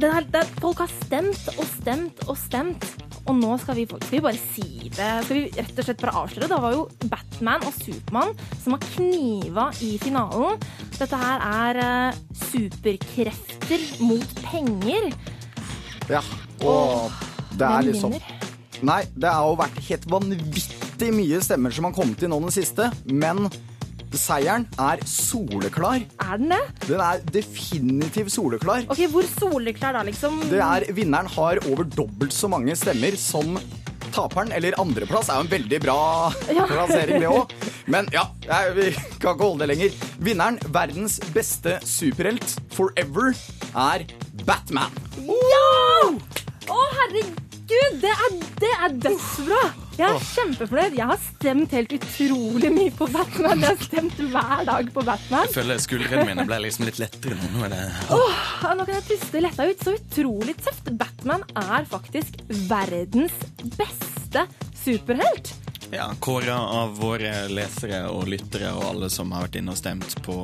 Det 0.00 0.08
er, 0.08 0.26
det 0.32 0.42
er, 0.42 0.50
folk 0.62 0.80
har 0.80 0.90
stemt 1.02 1.48
og 1.56 1.66
stemt 1.76 2.26
og 2.28 2.36
stemt, 2.38 2.88
Og 3.28 3.36
nå 3.36 3.52
skal 3.60 3.76
vi, 3.76 3.84
skal 3.84 4.14
vi 4.14 4.20
bare 4.24 4.38
si 4.40 4.88
det. 4.96 5.08
Skal 5.26 5.36
vi 5.36 5.42
rett 5.54 5.76
og 5.78 5.86
slett 5.86 6.00
bare 6.00 6.14
avsløre? 6.22 6.48
Det 6.50 6.58
var 6.64 6.72
jo 6.72 6.86
Batman 7.12 7.66
og 7.68 7.74
Supermann 7.76 8.32
som 8.62 8.74
har 8.74 8.86
kniva 8.96 9.66
i 9.84 9.90
finalen. 10.00 10.56
Dette 10.96 11.20
her 11.20 11.44
er 11.44 11.80
uh, 11.84 12.20
superkrefter 12.48 13.84
mot 14.02 14.34
penger. 14.40 15.10
Ja, 16.10 16.24
og 16.64 17.12
det 17.52 17.68
er 17.68 17.76
hvem 17.76 17.90
liksom 17.92 18.16
vinner? 18.16 18.48
Nei, 18.80 19.02
det 19.12 19.28
har 19.28 19.44
jo 19.44 19.58
vært 19.60 19.82
helt 19.90 20.06
vanvittig 20.10 21.10
mye 21.12 21.42
stemmer 21.44 21.76
som 21.76 21.90
har 21.90 21.96
kommet 21.96 22.24
inn 22.24 22.32
nå 22.32 22.40
den 22.40 22.54
siste, 22.54 22.88
men 23.04 23.50
seieren 24.18 24.64
er 24.80 25.02
soleklar. 25.06 26.02
Er 26.24 26.40
den 26.40 26.50
det? 26.54 26.60
Den 26.88 27.00
er 27.04 27.20
definitivt 27.34 28.32
soleklar. 28.34 28.86
Ok, 28.90 29.04
Hvor 29.12 29.28
soleklar 29.36 29.94
da, 29.98 30.02
liksom? 30.06 30.40
Det 30.50 30.58
er, 30.64 30.86
vinneren 30.96 31.28
har 31.36 31.60
over 31.70 31.84
dobbelt 31.84 32.32
så 32.34 32.48
mange 32.50 32.74
stemmer 32.78 33.14
som 33.20 33.58
taperen, 34.10 34.50
eller 34.56 34.74
andreplass 34.82 35.28
er 35.30 35.38
jo 35.38 35.44
en 35.46 35.52
veldig 35.52 35.78
bra 35.84 35.98
Ja. 36.56 36.64
plassering, 36.66 37.20
det 37.22 37.28
òg. 37.30 37.52
Men 37.90 38.08
ja, 38.14 38.24
vi 38.74 38.88
kan 39.22 39.36
ikke 39.36 39.44
holde 39.44 39.62
det 39.62 39.68
lenger. 39.70 40.00
Vinneren, 40.18 40.58
verdens 40.74 41.20
beste 41.34 41.76
superhelt 41.86 42.56
forever, 42.74 43.30
er 43.78 44.06
Batman. 44.46 44.90
Ja! 45.22 46.10
Å, 46.70 46.80
herregud! 46.98 47.38
Det 48.02 48.10
er, 48.10 48.34
det 48.58 48.72
er 48.82 48.98
dødsbra! 49.06 49.62
Jeg 50.00 50.16
er 50.16 50.22
kjempefornøyd. 50.30 50.94
Jeg 50.96 51.08
har 51.10 51.20
stemt 51.20 51.74
helt 51.76 51.92
utrolig 51.98 52.70
mye 52.72 52.92
på 52.96 53.08
Batman. 53.12 53.60
Jeg 53.64 53.74
har 53.74 53.84
stemt 53.84 54.20
hver 54.32 54.62
dag 54.68 54.90
på 54.94 55.04
Batman. 55.04 55.44
Jeg 55.44 55.54
føler 55.58 55.82
skuldrene 55.84 56.24
mine 56.30 56.46
ble 56.48 56.60
liksom 56.64 56.86
litt 56.88 57.00
lettere 57.02 57.36
nå. 57.36 57.50
Nå 57.58 57.68
det 57.72 57.80
Åh, 58.16 58.44
nå 58.78 58.86
kan 58.88 58.94
jeg 58.96 59.06
puste 59.10 59.42
letta 59.44 59.66
ut. 59.68 59.84
Så 59.84 59.96
utrolig 59.98 60.56
tøft. 60.64 60.88
Batman 61.00 61.44
er 61.52 61.84
faktisk 61.90 62.40
verdens 62.70 63.36
beste 63.76 64.46
superhelt. 64.80 65.52
Ja, 65.90 66.06
Kåra 66.22 66.54
av 66.80 66.92
våre 67.00 67.32
lesere 67.50 68.04
og 68.14 68.28
lyttere 68.30 68.70
og 68.78 68.84
alle 68.92 69.08
som 69.10 69.32
har 69.34 69.48
vært 69.48 69.58
inne 69.58 69.74
og 69.74 69.80
stemt 69.80 70.14
på, 70.22 70.36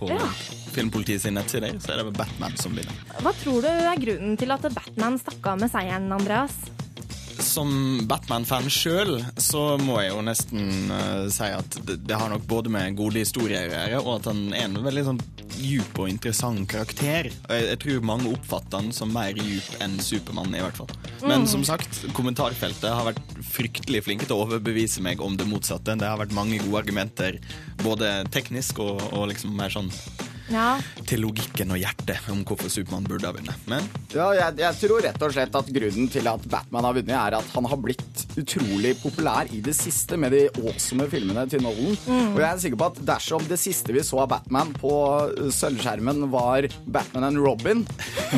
på 0.00 0.08
Ja. 0.14 0.24
Filmpolitiet 0.72 1.22
sin 1.24 1.34
nettsider, 1.36 1.74
så 1.82 1.92
er 1.94 2.02
det 2.04 2.12
Batman 2.16 2.54
som 2.60 2.74
vinner. 2.76 2.94
Hva 3.24 3.32
tror 3.40 3.64
du 3.64 3.68
er 3.68 4.00
grunnen 4.00 4.36
til 4.40 4.52
at 4.54 4.64
Batman 4.72 5.16
stakk 5.20 5.46
av 5.52 5.60
med 5.60 5.72
seieren, 5.72 6.10
Andreas? 6.14 6.54
Som 7.48 7.70
Batman-fan 8.10 8.66
sjøl, 8.70 9.14
så 9.40 9.78
må 9.80 9.96
jeg 10.02 10.10
jo 10.12 10.20
nesten 10.26 10.90
uh, 10.92 11.26
si 11.32 11.48
at 11.48 11.78
det, 11.88 11.96
det 12.04 12.18
har 12.20 12.28
nok 12.28 12.44
både 12.50 12.70
med 12.72 12.96
gode 12.98 13.22
historier 13.22 13.70
å 13.70 13.72
gjøre, 13.72 14.00
og 14.04 14.10
at 14.18 14.28
han 14.30 14.42
er 14.52 14.66
en 14.66 14.76
veldig 14.84 15.04
sånn 15.06 15.20
djup 15.58 15.96
og 16.04 16.10
interessant 16.12 16.66
karakter. 16.70 17.30
Og 17.48 17.54
jeg, 17.56 17.64
jeg 17.72 17.80
tror 17.82 18.04
mange 18.06 18.30
oppfatter 18.30 18.78
han 18.82 18.92
som 18.94 19.10
mer 19.14 19.34
djup 19.40 19.80
enn 19.82 19.96
Supermann, 20.04 20.52
i 20.54 20.60
hvert 20.62 20.76
fall. 20.78 20.92
Men 21.24 21.38
Mm. 21.38 21.46
som 21.50 21.64
sagt, 21.66 22.02
kommentarfeltet 22.14 22.90
har 22.92 23.08
vært 23.08 23.24
fryktelig 23.48 24.04
flinke 24.06 24.26
til 24.28 24.36
å 24.36 24.44
overbevise 24.44 25.02
meg 25.02 25.20
om 25.24 25.36
det 25.38 25.48
motsatte. 25.48 25.96
Det 25.98 26.06
har 26.06 26.20
vært 26.20 26.36
mange 26.36 26.60
gode 26.62 26.82
argumenter, 26.84 27.40
både 27.82 28.12
teknisk 28.34 28.78
og, 28.84 29.00
og 29.14 29.30
liksom 29.32 29.56
mer 29.56 29.72
sånn 29.72 29.88
Ja. 30.48 30.78
til 31.08 31.20
logikken 31.24 31.72
og 31.74 31.80
hjertet 31.80 32.28
om 32.32 32.40
hvorfor 32.46 32.70
Supermann 32.72 33.06
burde 33.08 33.28
ha 33.28 33.34
vunnet. 33.36 33.66
Men 33.68 33.84
Ja, 34.14 34.30
jeg, 34.36 34.58
jeg 34.62 34.78
tror 34.80 35.02
rett 35.04 35.22
og 35.24 35.32
slett 35.34 35.56
at 35.58 35.70
grunnen 35.74 36.08
til 36.12 36.28
at 36.30 36.44
Batman 36.48 36.86
har 36.88 36.96
vunnet, 36.96 37.14
er 37.16 37.36
at 37.38 37.50
han 37.54 37.68
har 37.68 37.80
blitt 37.82 38.22
utrolig 38.40 38.94
populær 39.02 39.50
i 39.52 39.60
det 39.64 39.74
siste 39.76 40.16
med 40.20 40.32
de 40.32 40.44
awesome 40.62 41.08
filmene 41.12 41.44
til 41.50 41.62
Nolan. 41.64 41.96
Mm. 42.06 42.32
Og 42.34 42.40
jeg 42.40 42.48
er 42.48 42.62
sikker 42.64 42.80
på 42.80 42.88
at 42.92 43.00
dersom 43.12 43.44
det 43.50 43.58
siste 43.60 43.92
vi 43.94 44.04
så 44.06 44.22
av 44.24 44.30
Batman 44.32 44.72
på 44.78 44.92
uh, 45.28 45.48
sølvskjermen 45.54 46.24
var 46.32 46.68
Batman 46.86 47.28
and 47.28 47.42
Robin, 47.44 47.84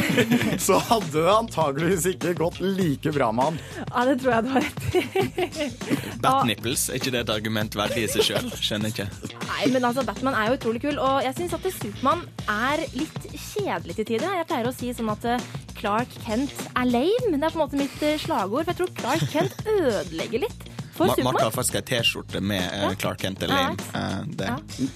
så 0.66 0.80
hadde 0.90 1.12
det 1.14 1.30
antageligvis 1.34 2.08
ikke 2.14 2.34
gått 2.38 2.60
like 2.64 3.14
bra 3.14 3.30
med 3.34 3.50
han. 3.50 3.60
Ja, 3.84 4.04
det 4.08 4.18
tror 4.22 4.34
jeg 4.34 4.46
du 4.46 4.52
har 4.54 4.66
rett 4.66 4.82
i. 4.90 5.70
Batnipples, 6.24 6.88
er 6.90 7.00
ikke 7.00 7.14
det 7.14 7.24
et 7.24 7.32
argument 7.34 7.76
verdig 7.78 8.04
i 8.06 8.10
seg 8.12 8.26
sjøl? 8.26 8.50
Skjønner 8.60 8.92
ikke. 8.92 9.08
Nei, 9.46 9.70
men 9.72 9.86
altså, 9.86 10.04
Batman 10.06 10.36
er 10.38 10.50
jo 10.50 10.58
utrolig 10.58 10.82
kul, 10.84 10.98
og 11.00 11.22
jeg 11.24 11.36
syns 11.38 11.56
at 11.56 11.64
Supermann 12.00 12.22
er 12.48 12.80
litt 12.96 13.24
kjedelig 13.28 13.92
til 13.98 14.06
tider. 14.08 14.30
Jeg 14.38 14.46
pleier 14.48 14.68
å 14.70 14.72
si 14.72 14.88
sånn 14.96 15.10
at 15.12 15.24
eh, 15.28 15.42
Clark 15.76 16.14
Kent 16.24 16.62
er 16.72 16.88
lame. 16.88 17.34
Det 17.34 17.44
er 17.44 17.52
på 17.52 17.58
en 17.58 17.60
måte 17.60 17.76
mitt 17.76 18.04
eh, 18.08 18.16
slagord, 18.16 18.64
for 18.64 18.72
jeg 18.72 18.78
tror 18.78 18.94
Clark 18.96 19.26
Kent 19.28 19.60
ødelegger 19.74 20.46
litt 20.46 20.69
for 21.00 21.22
Ma- 21.24 21.30
Mark 21.30 21.40
har 21.42 21.52
faktisk 21.54 21.78
ei 21.80 21.82
T-skjorte 21.90 22.40
med 22.44 22.62
eh, 22.62 22.94
Clark 23.00 23.20
Kent 23.24 23.42
er 23.46 23.50
lame. 23.52 23.88
Eh, 23.96 24.16
det. 24.40 24.50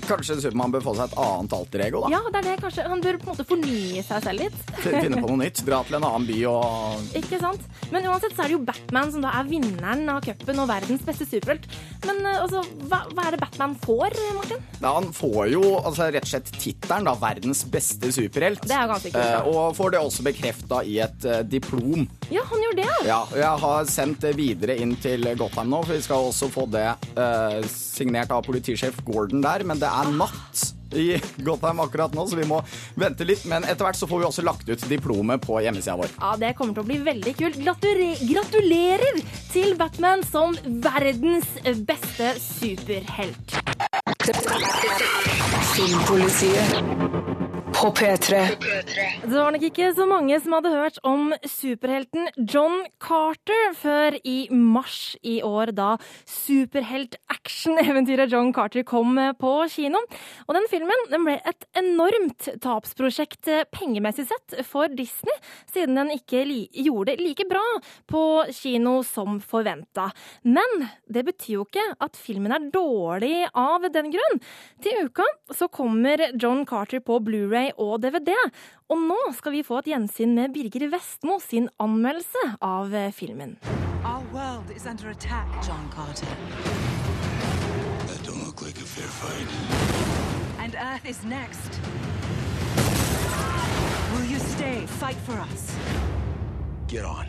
Kanskje 0.08 0.36
Supermann 0.42 0.74
bør 0.74 0.84
få 0.84 0.94
seg 0.98 1.10
et 1.12 1.18
annet 1.24 1.56
alter 1.58 1.84
ego, 1.86 2.04
da? 2.04 2.12
Ja, 2.14 2.20
det 2.30 2.40
er 2.42 2.48
det 2.50 2.56
kanskje. 2.62 2.86
Han 2.90 3.02
bør 3.04 3.18
på 3.22 3.28
en 3.28 3.32
måte 3.32 3.46
fornye 3.48 4.04
seg 4.06 4.24
selv 4.26 4.44
litt. 4.44 4.58
Finne 4.84 5.20
på 5.22 5.30
noe 5.30 5.40
nytt. 5.44 5.62
Dra 5.64 5.80
til 5.88 5.98
en 5.98 6.06
annen 6.08 6.26
by 6.28 6.38
og 6.50 7.16
Ikke 7.20 7.40
sant? 7.42 7.64
Men 7.94 8.08
uansett 8.10 8.34
så 8.36 8.44
er 8.44 8.52
det 8.52 8.56
jo 8.58 8.62
Batman 8.68 9.12
som 9.14 9.24
da 9.24 9.32
er 9.38 9.48
vinneren 9.48 10.04
av 10.12 10.20
cupen 10.24 10.62
og 10.64 10.68
verdens 10.70 11.04
beste 11.06 11.26
superhelt. 11.28 11.68
Men 12.04 12.20
eh, 12.26 12.40
altså, 12.44 12.64
hva, 12.90 13.02
hva 13.14 13.26
er 13.28 13.36
det 13.36 13.42
Batman 13.44 13.76
får, 13.84 14.18
Martin? 14.36 14.62
ja, 14.80 14.92
Han 14.98 15.10
får 15.16 15.52
jo 15.54 15.62
altså, 15.80 16.10
rett 16.14 16.26
og 16.28 16.32
slett 16.34 16.52
tittelen, 16.60 17.08
da. 17.08 17.14
Verdens 17.24 17.64
beste 17.72 18.10
superhelt. 18.14 18.64
Det 18.68 18.76
er 18.76 18.90
ganske 18.90 19.12
kult. 19.14 19.24
Eh, 19.24 19.48
og 19.54 19.76
får 19.78 19.94
det 19.94 20.02
også 20.04 20.24
bekrefta 20.26 20.82
i 20.84 20.98
et 21.04 21.24
uh, 21.28 21.40
diplom. 21.46 22.04
Ja, 22.32 22.42
han 22.50 22.62
gjør 22.66 22.76
det. 22.82 22.88
Ja, 23.08 23.20
og 23.24 23.38
jeg 23.38 23.62
har 23.64 23.88
sendt 23.90 24.24
det 24.24 24.34
videre 24.38 24.76
inn 24.80 24.94
til 25.00 25.24
Gotham 25.38 25.70
nå, 25.72 25.80
for 25.86 25.93
vi 25.94 26.02
skal 26.02 26.28
også 26.28 26.48
få 26.52 26.66
det 26.72 26.86
eh, 27.14 27.60
signert 27.70 28.32
av 28.34 28.42
politisjef 28.46 28.96
Gordon 29.06 29.44
der, 29.44 29.64
men 29.66 29.78
det 29.80 29.90
er 29.90 30.10
natt 30.14 30.64
i 30.94 31.20
Gotham 31.46 31.80
akkurat 31.84 32.14
nå, 32.14 32.26
så 32.26 32.38
vi 32.38 32.46
må 32.48 32.60
vente 32.98 33.26
litt. 33.26 33.44
Men 33.50 33.66
etter 33.66 33.86
hvert 33.86 33.98
så 33.98 34.08
får 34.10 34.22
vi 34.22 34.28
også 34.28 34.44
lagt 34.46 34.68
ut 34.68 34.86
diplomet 34.90 35.42
på 35.44 35.60
hjemmesida 35.64 35.96
vår. 36.00 36.14
Ja, 36.20 36.34
Det 36.40 36.54
kommer 36.58 36.76
til 36.76 36.84
å 36.84 36.88
bli 36.90 36.98
veldig 37.06 37.34
kult. 37.38 37.60
Gratulerer, 37.62 38.24
gratulerer 38.30 39.20
til 39.52 39.76
Batman 39.80 40.24
som 40.26 40.56
verdens 40.84 41.48
beste 41.86 42.34
superhelt. 42.42 43.58
Filmpolitiet 45.74 47.33
på 47.84 47.90
P3. 47.90 48.36
Det 49.28 49.36
var 49.36 49.52
nok 49.52 49.64
ikke 49.66 49.90
så 49.92 50.06
mange 50.08 50.38
som 50.40 50.54
hadde 50.56 50.70
hørt 50.72 50.96
om 51.04 51.34
superhelten 51.44 52.30
John 52.48 52.86
Carter 53.02 53.74
før 53.76 54.14
i 54.24 54.48
mars 54.48 55.18
i 55.20 55.42
år, 55.44 55.68
da 55.76 55.98
superhelt-action-eventyret 56.30 58.32
John 58.32 58.54
Carter 58.56 58.86
kom 58.88 59.20
på 59.36 59.68
kino. 59.68 60.00
Og 60.46 60.56
den 60.56 60.64
filmen 60.72 60.96
den 61.10 61.26
ble 61.26 61.34
et 61.44 61.66
enormt 61.76 62.48
tapsprosjekt 62.64 63.48
eh, 63.52 63.66
pengemessig 63.68 64.24
sett 64.30 64.64
for 64.64 64.88
Disney, 64.88 65.36
siden 65.68 66.00
den 66.00 66.14
ikke 66.16 66.40
li 66.48 66.64
gjorde 66.86 67.12
det 67.12 67.20
like 67.20 67.44
bra 67.50 67.66
på 68.08 68.48
kino 68.62 69.02
som 69.04 69.42
forventa. 69.44 70.08
Men 70.48 70.88
det 71.04 71.26
betyr 71.28 71.58
jo 71.58 71.68
ikke 71.68 71.84
at 72.00 72.16
filmen 72.16 72.56
er 72.56 72.72
dårlig 72.72 73.44
av 73.52 73.84
den 73.92 74.08
grunn. 74.16 74.40
Til 74.80 75.04
uka 75.10 75.28
så 75.52 75.68
kommer 75.68 76.30
John 76.32 76.64
Carter 76.64 77.04
på 77.04 77.20
Blu-ray 77.28 77.73
og 77.78 78.02
DVD. 78.02 78.32
Og 78.90 79.00
nå 79.00 79.18
skal 79.38 79.54
vi 79.56 79.62
få 79.66 79.80
et 79.82 79.92
gjensyn 79.94 80.34
med 80.36 80.54
Birger 80.54 80.88
Vestmo 80.92 81.38
sin 81.42 81.68
anmeldelse 81.82 82.44
av 82.60 82.94
eh, 82.94 83.10
filmen. 83.12 83.56
Our 84.04 84.24
world 84.32 84.70
is 84.74 84.86
under 84.86 85.10
attack, 85.10 85.48
John 85.66 85.88
Carter. 85.94 86.26
That 88.06 88.22
don't 88.26 88.44
look 88.44 88.60
like 88.62 88.78
a 88.78 88.84
fair 88.84 89.08
fight. 89.08 89.48
And 90.58 90.74
Earth 90.74 91.06
is 91.08 91.24
next. 91.24 91.80
Will 94.14 94.26
you 94.26 94.38
stay, 94.38 94.86
fight 95.00 95.16
for 95.26 95.34
us? 95.40 95.74
Get 96.86 97.04
on. 97.04 97.26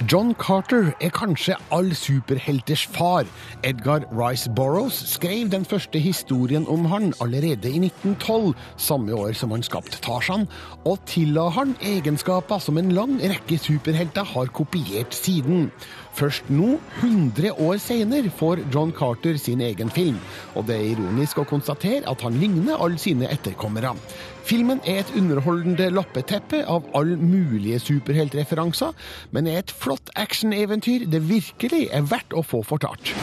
John 0.00 0.34
Carter 0.34 0.90
er 1.00 1.10
kanskje 1.14 1.54
all 1.70 1.92
superhelters 1.94 2.82
far. 2.90 3.26
Edgar 3.62 4.04
Rice 4.10 4.50
Burroughs 4.50 4.98
skrev 5.12 5.50
den 5.52 5.64
første 5.68 6.00
historien 6.02 6.66
om 6.68 6.84
han 6.90 7.12
allerede 7.20 7.70
i 7.70 7.78
1912, 7.78 8.54
samme 8.76 9.14
år 9.14 9.32
som 9.38 9.52
han 9.54 9.62
skapte 9.62 10.00
Tarzan, 10.02 10.48
og 10.84 10.98
tilla 11.06 11.48
han 11.54 11.76
egenskaper 11.80 12.58
som 12.58 12.80
en 12.80 12.92
lang 12.96 13.18
rekke 13.20 13.58
superhelter 13.60 14.26
har 14.34 14.50
kopiert 14.56 15.14
siden. 15.14 15.70
Først 16.12 16.50
nå, 16.52 16.76
100 17.00 17.54
år 17.56 17.78
senere, 17.80 18.32
får 18.36 18.66
John 18.74 18.92
Carter 18.92 19.38
sin 19.40 19.60
egen 19.60 19.90
film, 19.90 20.18
og 20.54 20.66
det 20.68 20.76
er 20.76 20.90
ironisk 20.92 21.40
å 21.40 21.48
konstatere 21.48 22.04
at 22.10 22.24
han 22.24 22.36
ligner 22.40 22.80
alle 22.80 23.00
sine 23.00 23.30
etterkommere. 23.32 23.94
Filmen 24.42 24.80
er 24.86 25.02
et 25.02 25.12
underholdende 25.16 25.88
lappeteppe 25.94 26.64
av 26.66 26.86
alle 26.98 27.16
mulige 27.16 27.78
superheltreferanser, 27.78 28.94
men 29.30 29.46
er 29.46 29.62
et 29.62 29.74
flott 29.74 30.10
actioneventyr 30.18 31.06
det 31.12 31.22
virkelig 31.28 31.86
er 31.94 32.08
verdt 32.10 32.34
å 32.34 32.42
få 32.46 32.64
fortalt. 32.66 33.14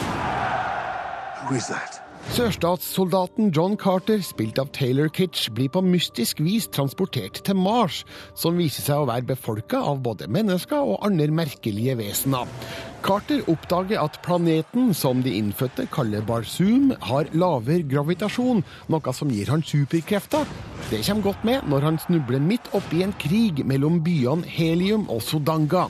Who 1.46 1.56
is 1.56 1.68
that? 1.68 2.09
Sørstatssoldaten 2.28 3.48
John 3.50 3.78
Carter, 3.80 4.20
spilt 4.22 4.58
av 4.60 4.68
Taylor 4.76 5.08
Kitsch, 5.08 5.48
blir 5.56 5.70
på 5.72 5.80
mystisk 5.82 6.38
vis 6.44 6.68
transportert 6.70 7.40
til 7.46 7.56
Mars, 7.58 8.02
som 8.38 8.60
viser 8.60 8.84
seg 8.84 9.00
å 9.02 9.08
være 9.08 9.26
befolka 9.32 9.80
av 9.80 10.02
både 10.04 10.28
mennesker 10.30 10.92
og 10.92 11.00
andre 11.08 11.30
merkelige 11.34 11.96
vesener. 11.98 12.50
Carter 13.02 13.40
oppdager 13.50 14.02
at 14.02 14.20
planeten, 14.22 14.92
som 14.94 15.24
de 15.24 15.32
innfødte 15.40 15.88
kaller 15.90 16.22
Barsum, 16.28 16.92
har 17.08 17.32
lavere 17.32 17.88
gravitasjon, 17.88 18.62
noe 18.92 19.16
som 19.16 19.32
gir 19.32 19.50
han 19.50 19.64
superkrefter. 19.64 20.44
Det 20.92 21.00
kommer 21.08 21.30
godt 21.30 21.48
med 21.48 21.66
når 21.72 21.88
han 21.88 22.00
snubler 22.04 22.44
midt 22.44 22.68
oppi 22.76 23.02
en 23.02 23.16
krig 23.18 23.64
mellom 23.64 24.02
byene 24.04 24.46
Helium 24.46 25.08
og 25.08 25.24
Sodanga. 25.24 25.88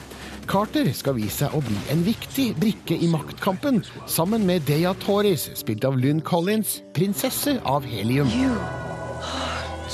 Carter 0.50 0.88
skal 0.98 1.14
vise 1.14 1.44
seg 1.44 1.52
å 1.54 1.60
bli 1.62 1.76
en 1.92 2.00
viktig 2.02 2.48
brikke 2.58 2.96
i 2.98 3.06
maktkampen, 3.10 3.84
sammen 4.10 4.42
med 4.48 4.64
Deya 4.66 4.96
Torres, 4.98 5.46
spilt 5.60 5.86
av 5.86 5.94
Lynn 6.00 6.18
Collins, 6.26 6.80
prinsesse 6.96 7.54
av 7.62 7.86
helium. 7.86 8.26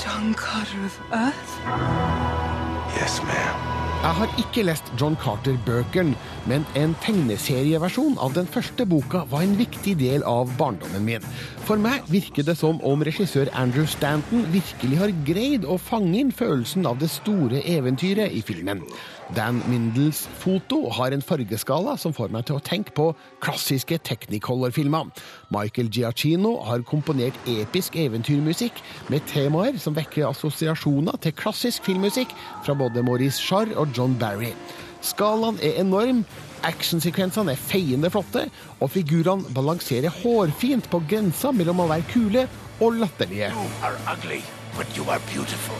John 0.01 0.33
Carter 0.33 0.81
of 0.87 0.97
Earth? 1.13 1.57
Yes, 2.97 3.21
ma'am. 3.29 3.67
Jeg 3.97 4.13
har 4.13 4.33
ikke 4.41 4.63
lest 4.65 4.89
John 5.01 5.15
Carter-bøkene, 5.17 6.13
men 6.49 6.65
en 6.77 6.91
tegneserieversjon 7.01 8.17
av 8.21 8.35
den 8.35 8.49
første 8.49 8.85
boka 8.89 9.23
var 9.29 9.41
en 9.45 9.55
viktig 9.57 9.95
del 9.97 10.25
av 10.25 10.51
barndommen 10.57 11.05
min. 11.05 11.25
For 11.65 11.81
meg 11.81 12.05
virker 12.09 12.45
det 12.45 12.55
som 12.59 12.77
om 12.85 13.05
regissør 13.05 13.49
Andrew 13.57 13.89
Stanton 13.89 14.45
virkelig 14.53 15.01
har 15.01 15.15
greid 15.27 15.65
å 15.65 15.79
fange 15.81 16.13
inn 16.21 16.33
følelsen 16.33 16.85
av 16.89 17.01
det 17.01 17.09
store 17.13 17.61
eventyret 17.65 18.37
i 18.37 18.43
filmen. 18.45 18.85
Dan 19.35 19.59
Mindels 19.67 20.21
foto 20.39 20.87
har 20.95 21.11
en 21.11 21.23
fargeskala 21.23 21.97
som 21.99 22.13
får 22.15 22.31
meg 22.31 22.45
til 22.47 22.57
å 22.57 22.63
tenke 22.63 22.93
på 22.95 23.09
klassiske 23.43 23.99
Technicolor-filmer. 24.07 25.09
Michael 25.51 25.89
Giacchino 25.91 26.53
har 26.63 26.85
komponert 26.87 27.35
episk 27.49 27.97
eventyrmusikk 27.99 28.79
med 29.11 29.25
temaer 29.27 29.79
som 29.83 29.97
vekker 29.97 30.29
assosiasjoner 30.29 31.19
til 31.23 31.35
klassisk 31.35 31.83
filmmusikk 31.89 32.31
fra 32.65 32.75
både 32.77 33.03
Maurice 33.03 33.43
Charr 33.43 33.73
og 33.75 33.91
John 33.97 34.15
Barry. 34.19 34.53
Skalaen 35.03 35.59
er 35.61 35.81
enorm, 35.81 36.23
actionsekvensene 36.65 37.53
er 37.53 37.59
feiende 37.67 38.09
flotte, 38.11 38.47
og 38.79 38.91
figurene 38.95 39.51
balanserer 39.55 40.13
hårfint 40.23 40.87
på 40.91 41.03
grensa 41.09 41.51
mellom 41.51 41.83
å 41.83 41.89
være 41.91 42.07
kule 42.13 42.47
og 42.79 43.01
latterlige. 43.03 43.51
Are 43.83 43.99
ugly, 44.07 44.41
but 44.77 44.87
you 44.97 45.03
are 45.11 45.21
beautiful. 45.33 45.77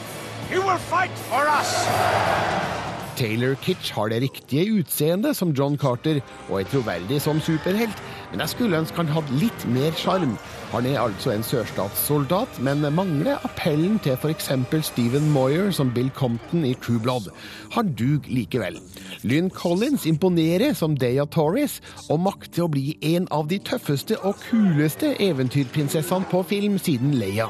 You 0.51 0.61
will 0.61 0.83
fight 0.91 1.11
for 1.31 1.47
us! 1.47 2.86
Taylor 3.17 3.55
Kitsch 3.65 3.91
har 3.95 4.11
det 4.11 4.21
riktige 4.21 4.79
utseendet 4.79 5.37
som 5.37 5.49
John 5.57 5.77
Carter, 5.77 6.19
og 6.49 6.59
er 6.61 6.69
troverdig 6.69 7.17
som 7.21 7.39
superhelt, 7.41 8.01
men 8.31 8.43
jeg 8.43 8.51
skulle 8.51 8.77
ønske 8.77 8.99
han 9.01 9.09
hadde 9.09 9.39
litt 9.41 9.65
mer 9.73 9.95
sjarm. 9.97 10.35
Han 10.71 10.85
er 10.85 10.99
altså 11.01 11.31
en 11.33 11.45
sørstatssoldat, 11.47 12.59
men 12.61 12.85
mangler 12.93 13.41
appellen 13.47 13.97
til 14.05 14.17
f.eks. 14.19 14.51
Stephen 14.85 15.31
Moyer 15.33 15.71
som 15.73 15.89
Bill 15.95 16.11
Compton 16.13 16.65
i 16.67 16.75
True 16.83 17.01
Blood. 17.01 17.31
Han 17.73 17.93
dug 17.97 18.27
likevel. 18.29 18.77
Lynn 19.23 19.49
Collins 19.49 20.05
imponerer 20.05 20.75
som 20.77 20.97
Deya 20.99 21.25
Torres, 21.25 21.79
og 22.09 22.21
makter 22.27 22.67
å 22.67 22.71
bli 22.71 22.97
en 23.15 23.25
av 23.33 23.49
de 23.49 23.57
tøffeste 23.57 24.19
og 24.21 24.37
kuleste 24.49 25.15
eventyrprinsessene 25.23 26.29
på 26.29 26.43
film 26.53 26.77
siden 26.77 27.17
Leia. 27.17 27.49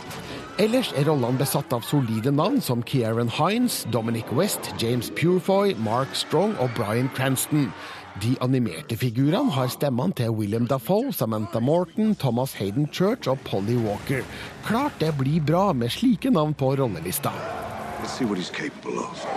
Ellers 0.58 0.88
er 0.98 1.06
rollene 1.06 1.38
besatt 1.38 1.70
av 1.76 1.84
solide 1.86 2.32
navn 2.34 2.58
som 2.66 2.80
Kieran 2.82 3.30
Hines, 3.30 3.84
Dominic 3.94 4.32
West, 4.34 4.72
James 4.82 5.12
Purefoy, 5.14 5.76
Mark 5.86 6.16
Strong 6.18 6.56
og 6.58 6.72
Bryan 6.74 7.12
Cranston. 7.14 7.68
De 8.24 8.32
animerte 8.42 8.98
figurene 8.98 9.54
har 9.54 9.70
stemmene 9.70 10.18
til 10.18 10.34
William 10.34 10.66
Dafoe, 10.66 11.14
Samantha 11.14 11.62
Morton, 11.62 12.16
Thomas 12.18 12.56
Hayden 12.58 12.90
Church 12.90 13.30
og 13.30 13.38
Polly 13.46 13.78
Walker. 13.78 14.26
Klart 14.66 14.98
det 14.98 15.14
blir 15.20 15.46
bra 15.46 15.68
med 15.78 15.94
slike 15.94 16.34
navn 16.34 16.58
på 16.58 16.74
rollelista. 16.80 17.36
Let's 18.02 18.18
see 18.18 18.26
what 18.26 18.42
he's 18.42 18.50
capable 18.50 18.98
of. 18.98 19.28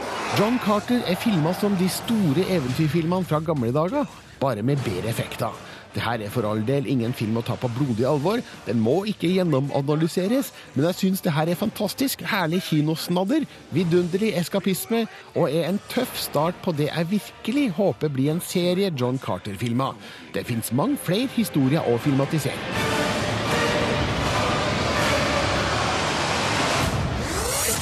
John 0.40 0.56
Carter 0.64 1.04
er 1.04 1.20
filma 1.20 1.52
som 1.52 1.76
de 1.76 1.88
store 1.92 2.48
eventyrfilmene 2.48 3.28
fra 3.28 3.44
gamle 3.44 3.74
dager, 3.76 4.08
bare 4.40 4.64
med 4.64 4.80
bedre 4.88 5.12
effekter. 5.12 5.52
Det 5.94 6.02
her 6.02 6.22
er 6.22 6.30
for 6.30 6.46
all 6.46 6.62
del 6.66 6.86
ingen 6.90 7.14
film 7.16 7.38
å 7.40 7.44
ta 7.46 7.56
på 7.58 7.70
blodig 7.74 8.06
alvor, 8.06 8.42
den 8.66 8.82
må 8.82 9.00
ikke 9.10 9.30
gjennomanalyseres, 9.32 10.52
men 10.74 10.86
jeg 10.86 10.98
syns 11.00 11.24
det 11.24 11.34
her 11.34 11.50
er 11.50 11.58
fantastisk, 11.58 12.22
herlig 12.30 12.62
kinosnadder, 12.68 13.46
vidunderlig 13.74 14.32
eskapisme, 14.38 15.06
og 15.34 15.50
er 15.50 15.66
en 15.68 15.80
tøff 15.90 16.14
start 16.18 16.60
på 16.64 16.74
det 16.78 16.90
jeg 16.90 17.10
virkelig 17.10 17.66
håper 17.78 18.12
blir 18.14 18.34
en 18.34 18.44
serie 18.44 18.92
John 18.94 19.18
Carter-filmer. 19.18 19.98
Det 20.34 20.46
fins 20.46 20.72
mange 20.72 21.00
flere 21.00 21.30
historier 21.34 21.86
å 21.90 21.98
filmatisere. 21.98 22.54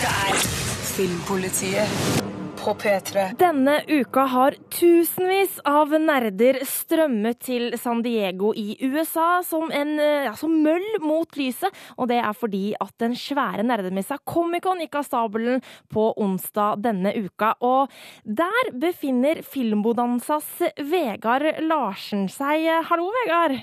Er 0.08 0.34
Filmpolitiet 0.98 2.27
på 2.60 2.72
P3. 2.74 3.24
Denne 3.38 3.78
uka 3.88 4.24
har 4.32 4.56
tusenvis 4.74 5.58
av 5.68 5.92
nerder 6.00 6.58
strømmet 6.66 7.38
til 7.46 7.72
San 7.80 8.02
Diego 8.04 8.50
i 8.56 8.76
USA 8.82 9.40
som 9.46 9.70
en 9.74 9.94
ja, 9.98 10.34
som 10.38 10.54
møll 10.64 10.86
mot 11.04 11.38
lyset. 11.38 11.74
Og 11.96 12.10
det 12.10 12.18
er 12.22 12.36
fordi 12.36 12.74
at 12.80 12.94
den 13.02 13.16
svære 13.18 13.64
nerdemessa 13.66 14.18
Comic-Con 14.28 14.82
gikk 14.84 14.98
av 15.00 15.06
stabelen 15.08 15.64
på 15.92 16.10
onsdag 16.20 16.82
denne 16.84 17.14
uka. 17.16 17.54
Og 17.64 17.94
der 18.24 18.72
befinner 18.74 19.42
Filmbodansas 19.46 20.48
Vegard 20.90 21.62
Larsen 21.64 22.28
seg. 22.32 22.68
Hallo, 22.90 23.10
Vegard. 23.22 23.60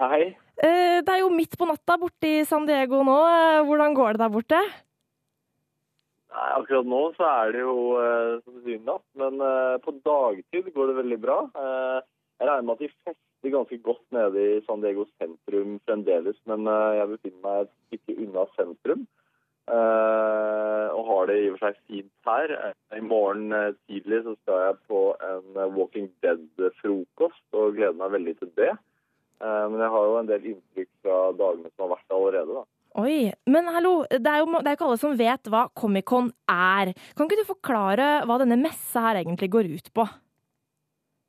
Hei. 0.00 0.22
Eh, 0.62 1.00
Det 1.02 1.10
er 1.10 1.20
jo 1.24 1.30
midt 1.34 1.56
på 1.58 1.66
natta 1.66 1.96
borte 1.98 2.40
i 2.40 2.44
San 2.46 2.66
Diego 2.66 3.02
nå. 3.06 3.18
Eh, 3.26 3.62
Hvordan 3.66 3.94
går 3.94 4.12
det 4.14 4.24
der 4.24 4.34
borte? 4.34 4.60
Nei, 6.34 6.48
akkurat 6.58 6.88
nå 6.90 7.00
så 7.14 7.26
er 7.30 7.52
det 7.54 7.60
jo 7.62 7.74
eh, 8.00 8.40
som 8.42 8.86
natt, 8.88 9.04
men 9.20 9.42
eh, 9.48 9.76
på 9.84 9.92
dagtid 10.02 10.72
går 10.74 10.90
det 10.90 10.96
veldig 10.96 11.18
bra. 11.22 11.36
Eh, 11.54 11.98
jeg 12.40 12.48
regner 12.48 12.66
med 12.66 12.74
at 12.74 12.82
de 12.82 12.88
fester 13.06 13.52
ganske 13.54 13.78
godt 13.84 14.02
nede 14.16 14.46
i 14.56 14.62
San 14.66 14.82
Diego 14.82 15.04
sentrum 15.14 15.76
fremdeles, 15.86 16.40
men 16.50 16.66
eh, 16.66 16.96
jeg 16.98 17.12
befinner 17.12 17.44
meg 17.44 17.60
et 17.62 17.74
stykke 17.86 18.16
unna 18.26 18.48
sentrum. 18.56 19.06
og 20.94 21.06
har 21.08 21.28
det 21.30 21.36
i 21.40 21.46
og 21.48 21.54
for 21.54 21.62
seg 21.64 21.78
fint 21.88 22.26
her. 22.28 22.50
I 22.98 23.00
morgen 23.00 23.54
tidlig 23.86 24.20
så 24.26 24.34
skal 24.42 24.60
jeg 24.64 24.80
på 24.90 25.00
en 25.30 25.62
Walking 25.78 26.10
Dead-frokost 26.22 27.56
og 27.56 27.78
gleder 27.78 27.96
meg 28.02 28.12
veldig 28.18 28.34
til 28.42 28.50
det. 28.58 28.74
Men 29.40 29.80
jeg 29.80 29.94
har 29.94 30.04
jo 30.10 30.18
en 30.18 30.28
del 30.28 30.50
inntrykk 30.52 30.90
fra 31.00 31.16
dagene 31.38 31.72
som 31.72 31.86
har 31.86 31.94
vært 31.94 32.16
allerede. 32.18 32.58
da. 32.60 32.73
Oi, 32.94 33.26
men 33.50 33.66
hallo, 33.74 34.04
det 34.06 34.22
er 34.22 34.38
jo 34.38 34.46
det 34.54 34.70
er 34.70 34.76
ikke 34.76 34.86
alle 34.86 35.00
som 35.02 35.16
vet 35.18 35.48
hva 35.50 35.64
Comic-Con 35.74 36.28
er. 36.46 36.94
Kan 37.18 37.26
ikke 37.26 37.40
du 37.40 37.48
forklare 37.48 38.22
hva 38.22 38.36
denne 38.38 38.54
messa 38.60 39.02
her 39.08 39.18
egentlig 39.18 39.48
går 39.50 39.66
ut 39.72 39.88
på? 39.98 40.04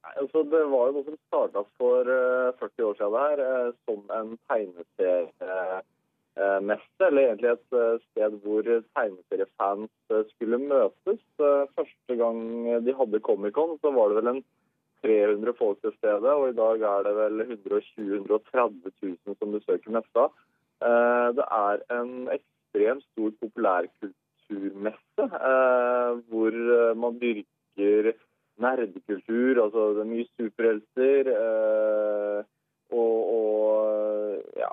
Nei, 0.06 0.13
altså 0.21 0.43
Det 0.45 0.62
var 0.69 0.84
jo 0.86 0.93
noe 0.99 1.08
som 1.08 1.17
starta 1.23 1.65
for 1.82 2.06
eh, 2.06 2.54
40 2.62 2.86
år 2.86 2.93
siden 3.01 3.17
her, 3.23 3.38
eh, 3.47 3.73
som 3.89 3.99
en 4.19 4.30
tegneseriemesse. 4.45 7.01
eller 7.10 7.21
egentlig 7.23 7.49
et 7.56 7.69
eh, 7.82 7.97
sted 8.12 8.32
hvor 8.45 8.63
tegneseriefans 8.69 9.89
eh, 10.13 10.23
skulle 10.36 10.62
møtes. 10.69 11.21
Eh, 11.41 11.65
første 11.73 12.13
gang 12.21 12.38
de 12.86 12.91
hadde 13.01 13.25
Comic-Con, 13.25 13.82
så 13.82 13.89
var 13.97 14.13
det 14.13 14.21
vel 14.21 14.30
en 14.36 14.43
300 15.01 15.58
folk 15.58 15.82
til 15.82 15.97
stede. 15.97 16.30
Og 16.30 16.54
i 16.54 16.60
dag 16.62 16.78
er 16.93 17.10
det 17.10 17.17
vel 17.23 17.36
120 17.49 18.21
000-130 18.30 18.93
000 19.01 19.41
som 19.41 19.49
besøker 19.58 19.97
messa. 19.97 20.30
Eh, 20.84 21.28
Det 21.38 21.46
er 21.52 21.84
en 22.00 22.30
ekstremt 22.36 23.04
stor 23.12 23.32
populærkulturmesse 23.42 25.24
eh, 25.52 26.12
hvor 26.30 26.52
eh, 26.80 26.98
man 26.98 27.20
dyrker 27.22 28.14
nerdekultur. 28.58 29.64
Altså 29.64 29.94
det 29.94 30.02
er 30.04 30.12
mye 30.12 30.28
superhelter 30.38 31.32
og, 32.92 33.18
og 33.38 34.44
ja, 34.56 34.70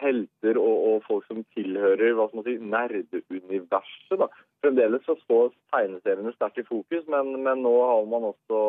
helter 0.00 0.58
og, 0.58 0.76
og 0.88 1.02
folk 1.06 1.26
som 1.26 1.44
tilhører 1.54 2.14
hva 2.16 2.26
skal 2.28 2.40
man 2.40 2.48
si, 2.48 2.56
nerdeuniverset. 2.74 4.26
Fremdeles 4.62 5.06
så 5.06 5.14
står 5.22 5.52
tegneseriene 5.74 6.34
sterkt 6.34 6.62
i 6.62 6.66
fokus, 6.66 7.06
men, 7.12 7.36
men 7.44 7.62
nå 7.62 7.74
har 7.90 8.08
man 8.10 8.30
også 8.32 8.60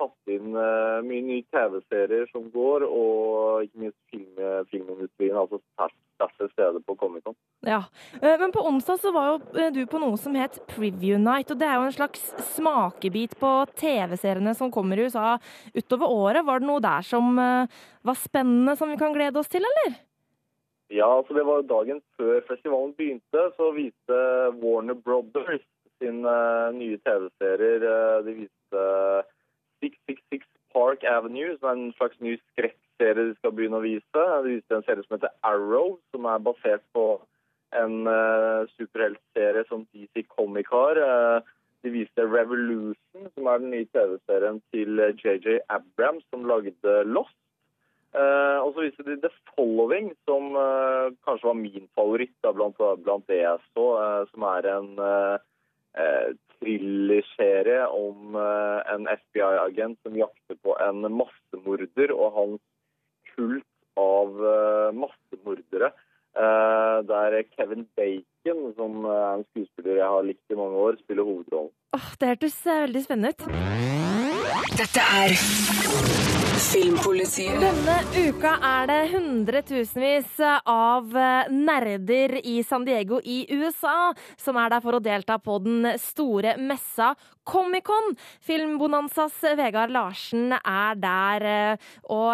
tatt 0.00 0.32
inn 0.32 0.56
eh, 0.56 0.98
mye 1.06 1.24
nye 1.26 1.44
TV-serier 1.52 2.28
som 2.32 2.48
går, 2.54 2.86
og 2.86 3.66
ikke 3.66 3.84
minst 3.84 3.98
film, 4.12 4.40
filmindustrien 4.72 5.38
altså 5.38 5.60
sterkt 5.60 6.36
til 6.40 6.50
stede 6.52 6.82
på 6.86 6.96
Comic-Con. 7.00 7.36
Ja, 7.66 7.82
eh, 8.22 8.36
Men 8.40 8.52
på 8.52 8.64
onsdag 8.66 9.00
så 9.02 9.12
var 9.12 9.30
jo 9.30 9.38
eh, 9.60 9.72
du 9.74 9.82
på 9.90 10.00
noe 10.02 10.18
som 10.20 10.36
het 10.38 10.60
Preview 10.72 11.18
Night. 11.20 11.50
og 11.50 11.60
Det 11.60 11.68
er 11.68 11.78
jo 11.78 11.88
en 11.88 11.96
slags 11.96 12.22
smakebit 12.54 13.36
på 13.40 13.52
TV-seriene 13.76 14.54
som 14.56 14.72
kommer 14.72 14.98
i 14.98 15.08
USA 15.08 15.38
utover 15.74 16.06
året. 16.06 16.46
Var 16.46 16.60
det 16.60 16.70
noe 16.70 16.84
der 16.84 17.04
som 17.06 17.36
var 17.36 18.16
spennende 18.16 18.76
som 18.76 18.90
vi 18.90 19.00
kan 19.00 19.12
glede 19.12 19.38
oss 19.40 19.48
til, 19.48 19.64
eller? 19.64 19.98
Ja, 20.90 21.06
altså 21.06 21.36
det 21.36 21.44
var 21.46 21.62
dagen 21.62 22.00
før 22.18 22.40
festivalen 22.48 22.94
begynte, 22.98 23.44
så 23.56 23.70
viste 23.76 24.16
Warner 24.58 24.96
Brothers 24.98 25.62
sin 26.00 26.24
nye 26.24 26.96
TV-serier. 27.04 27.84
De 28.26 28.34
viste 28.40 28.86
666 29.80 30.46
Park 30.74 31.04
Avenue, 31.04 31.56
som 31.58 31.68
er 31.70 31.78
en 31.78 31.94
slags 31.98 32.20
ny 32.22 32.36
skrekkserie 32.52 33.30
de 33.30 33.34
skal 33.38 33.54
begynne 33.56 33.80
å 33.80 33.84
vise. 33.84 34.24
De 34.44 34.54
viste 34.54 34.76
en 34.76 34.86
serie 34.86 35.02
som 35.06 35.16
heter 35.16 35.34
Arrow, 35.46 35.96
som 36.14 36.28
er 36.30 36.44
basert 36.46 36.84
på 36.96 37.06
en 37.78 38.06
uh, 38.06 38.66
superheltserie 38.76 39.64
som 39.68 39.86
DC 39.94 40.24
Comic 40.30 40.70
har. 40.74 40.98
Uh, 40.98 41.56
de 41.82 41.92
viste 41.94 42.26
Revolution, 42.26 43.28
som 43.34 43.48
er 43.48 43.62
den 43.62 43.72
nye 43.72 43.88
TV-serien 43.94 44.60
til 44.74 45.00
JJ 45.16 45.62
Abrams, 45.72 46.26
som 46.30 46.44
lagde 46.48 46.96
Lost. 47.08 47.36
Uh, 48.10 48.58
og 48.66 48.74
så 48.74 48.82
viste 48.82 49.06
de 49.06 49.20
The 49.22 49.30
Following, 49.52 50.10
som 50.26 50.56
uh, 50.58 51.14
kanskje 51.26 51.46
var 51.46 51.58
min 51.58 51.86
favoritt 51.94 52.34
da, 52.42 52.50
blant, 52.50 52.80
blant 53.04 53.26
det 53.30 53.38
jeg 53.38 53.60
så, 53.70 53.84
uh, 54.02 54.22
som 54.32 54.46
er 54.50 54.66
en 54.72 54.88
thrillerserie 56.60 57.86
om 57.88 58.36
en 58.36 59.08
FBI-agent 59.08 59.98
som 60.04 60.16
jakter 60.18 60.58
på 60.64 60.76
en 60.84 61.06
massemorder 61.16 62.12
og 62.16 62.36
hans 62.36 62.62
kult 63.34 63.66
av 64.00 64.36
massemordere. 64.96 65.92
der 67.10 67.42
Kevin 67.56 67.88
Bacon, 67.96 68.74
som 68.76 69.04
er 69.04 69.40
en 69.40 69.44
skuespiller 69.50 69.98
jeg 69.98 70.12
har 70.14 70.22
likt 70.28 70.52
i 70.52 70.58
mange 70.60 70.78
år, 70.78 71.00
spiller 71.02 71.26
hovedrollen. 71.26 71.72
Åh, 71.96 72.12
Det 72.20 72.28
hørtes 72.28 72.60
veldig 72.66 73.02
spennende 73.02 73.34
ut. 73.34 74.29
Dette 74.50 75.02
er 75.02 75.34
Filmpolitiet. 76.60 77.54
Denne 77.62 77.96
uka 78.18 78.56
er 78.66 78.88
det 78.90 78.98
hundretusenvis 79.12 80.40
av 80.68 81.14
nerder 81.54 82.34
i 82.42 82.56
San 82.66 82.84
Diego 82.86 83.20
i 83.22 83.44
USA 83.54 84.10
som 84.40 84.58
er 84.58 84.72
der 84.74 84.82
for 84.82 84.98
å 84.98 85.02
delta 85.04 85.38
på 85.38 85.60
den 85.62 85.86
store 86.02 86.56
messa 86.58 87.12
Comic-Con. 87.50 88.14
Filmbonanzas 88.46 89.40
Vegard 89.58 89.90
Larsen 89.94 90.54
er 90.54 91.00
der. 91.00 91.46
Og 92.06 92.30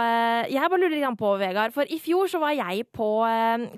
jeg 0.52 0.70
bare 0.72 0.83
lurer 0.83 0.96
litt 0.96 1.18
på, 1.20 1.33
Vegard, 1.40 1.72
for 1.74 1.88
i 1.88 1.98
fjor 2.02 2.29
så 2.31 2.40
var 2.42 2.55
jeg 2.57 2.85
på 2.94 3.09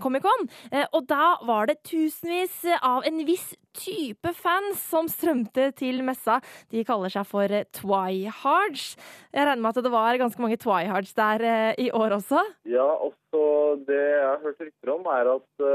Comic-Con, 0.02 0.48
og 0.96 1.06
da 1.08 1.36
var 1.46 1.68
det 1.70 1.78
tusenvis 1.86 2.64
av 2.82 3.06
en 3.06 3.22
viss 3.28 3.52
type 3.78 4.32
fans 4.34 4.80
som 4.90 5.06
strømte 5.10 5.68
til 5.78 6.00
messa. 6.06 6.38
De 6.72 6.82
kaller 6.88 7.12
seg 7.12 7.28
for 7.28 7.52
twihards. 7.76 8.96
Jeg 9.30 9.46
regner 9.46 9.62
med 9.62 9.76
at 9.76 9.86
det 9.86 9.94
var 9.94 10.18
ganske 10.20 10.42
mange 10.42 10.58
twihards 10.60 11.14
der 11.18 11.44
i 11.78 11.90
år 11.94 12.16
også? 12.18 12.42
Ja, 12.68 12.88
også 13.08 13.44
det 13.86 14.00
jeg 14.00 14.26
har 14.26 14.42
hørt 14.42 14.66
rykter 14.66 14.94
om, 14.96 15.06
er 15.14 15.32
at 15.36 15.66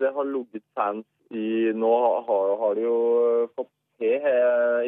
det 0.00 0.14
har 0.16 0.30
ligget 0.32 0.64
fans 0.74 1.06
i 1.34 1.72
Nå 1.74 1.94
har, 2.26 2.50
har 2.60 2.76
de 2.78 2.84
jo 2.86 2.98
fått 3.54 3.70
se 3.98 4.12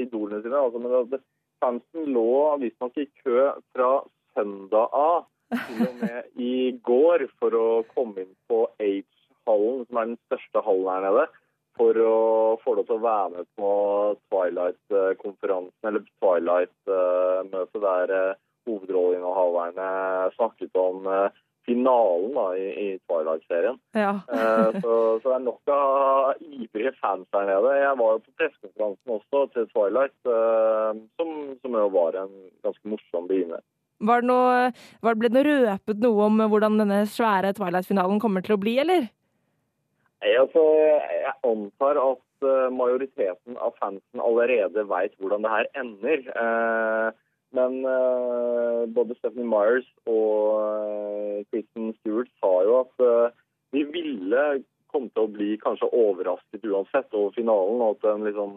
idolene 0.02 0.42
sine, 0.42 0.58
altså, 0.58 0.82
men 0.82 1.10
det, 1.12 1.22
fansen 1.62 2.12
lå 2.12 2.56
visstnok 2.60 2.98
i 3.00 3.08
kø 3.22 3.50
fra 3.74 3.90
søndag 4.36 4.92
av 4.92 5.24
til 5.54 5.86
og 5.86 5.98
med 6.02 6.30
i 6.50 6.56
går 6.84 7.26
for 7.40 7.54
å 7.56 7.66
komme 7.94 8.24
inn 8.24 8.34
på 8.50 8.64
Age-hallen, 8.82 9.84
som 9.86 10.00
er 10.00 10.10
den 10.10 10.18
største 10.26 10.62
hallen 10.66 10.92
her 10.92 11.06
nede 11.06 11.26
for 11.76 11.98
å 12.00 12.16
få 12.62 12.76
lov 12.76 12.88
til 12.88 12.96
å 12.96 13.04
være 13.04 13.32
med 13.34 13.48
på 13.60 13.70
Twilight-konferansen, 14.30 15.88
eller 15.88 16.04
Twilight-møtet, 16.22 17.80
der 17.82 18.14
eh, 18.16 18.38
hovedrolleinnehaverne 18.66 19.88
snakket 20.38 20.80
om 20.80 21.04
eh, 21.12 21.42
finalen 21.66 22.34
da, 22.36 22.46
i, 22.56 22.66
i 22.84 22.88
Twilight-serien. 23.04 23.78
Ja. 23.98 24.12
Eh, 24.32 24.80
så, 24.80 24.96
så, 25.20 25.28
det 25.28 25.36
er 25.36 25.46
nok 25.46 25.72
av 25.74 26.44
ivrige 26.46 26.94
fans 27.00 27.26
der 27.34 27.48
nede. 27.50 27.76
Jeg 27.82 27.98
var 28.00 28.12
jo 28.16 28.24
på 28.24 28.36
pressekonferansen 28.40 29.16
også 29.18 29.46
til 29.54 29.70
Twilight, 29.74 30.16
som, 31.18 31.32
som 31.62 31.80
jo 31.80 31.88
var 31.96 32.20
en 32.22 32.36
ganske 32.66 32.94
morsom 32.94 33.26
begynner. 33.30 33.64
Var 34.06 34.20
det 34.20 34.28
noe, 34.28 34.72
var 35.00 35.14
det 35.16 35.20
ble 35.22 35.30
det 35.32 35.44
røpet 35.46 36.02
noe 36.04 36.26
om 36.28 36.42
hvordan 36.52 36.76
denne 36.82 37.04
svære 37.08 37.54
Twilight-finalen 37.56 38.20
kommer 38.20 38.44
til 38.44 38.56
å 38.56 38.60
bli, 38.60 38.76
eller? 38.82 39.08
Nei, 40.20 40.32
Altså, 40.40 40.62
jeg 41.12 41.34
antar 41.46 42.00
at 42.00 42.44
uh, 42.44 42.68
majoriteten 42.72 43.56
av 43.56 43.76
fansen 43.80 44.22
allerede 44.22 44.84
veit 44.90 45.14
hvordan 45.20 45.46
det 45.46 45.54
her 45.54 45.70
ender. 45.80 46.26
Uh, 46.36 47.08
men 47.56 47.80
uh, 47.88 48.84
både 48.92 49.16
Stephanie 49.18 49.48
Myers 49.48 49.88
og 50.10 51.44
Kristen 51.50 51.92
Stewart 51.98 52.30
sa 52.40 52.52
jo 52.66 52.80
at 52.84 53.04
de 53.74 53.82
ville 53.90 54.46
komme 54.92 55.10
til 55.12 55.26
å 55.26 55.32
bli 55.32 55.56
kanskje 55.60 55.90
overrasket 55.92 56.64
uansett 56.64 57.12
over 57.16 57.34
finalen. 57.36 57.82
og 57.82 57.98
at 57.98 58.22
liksom, 58.22 58.54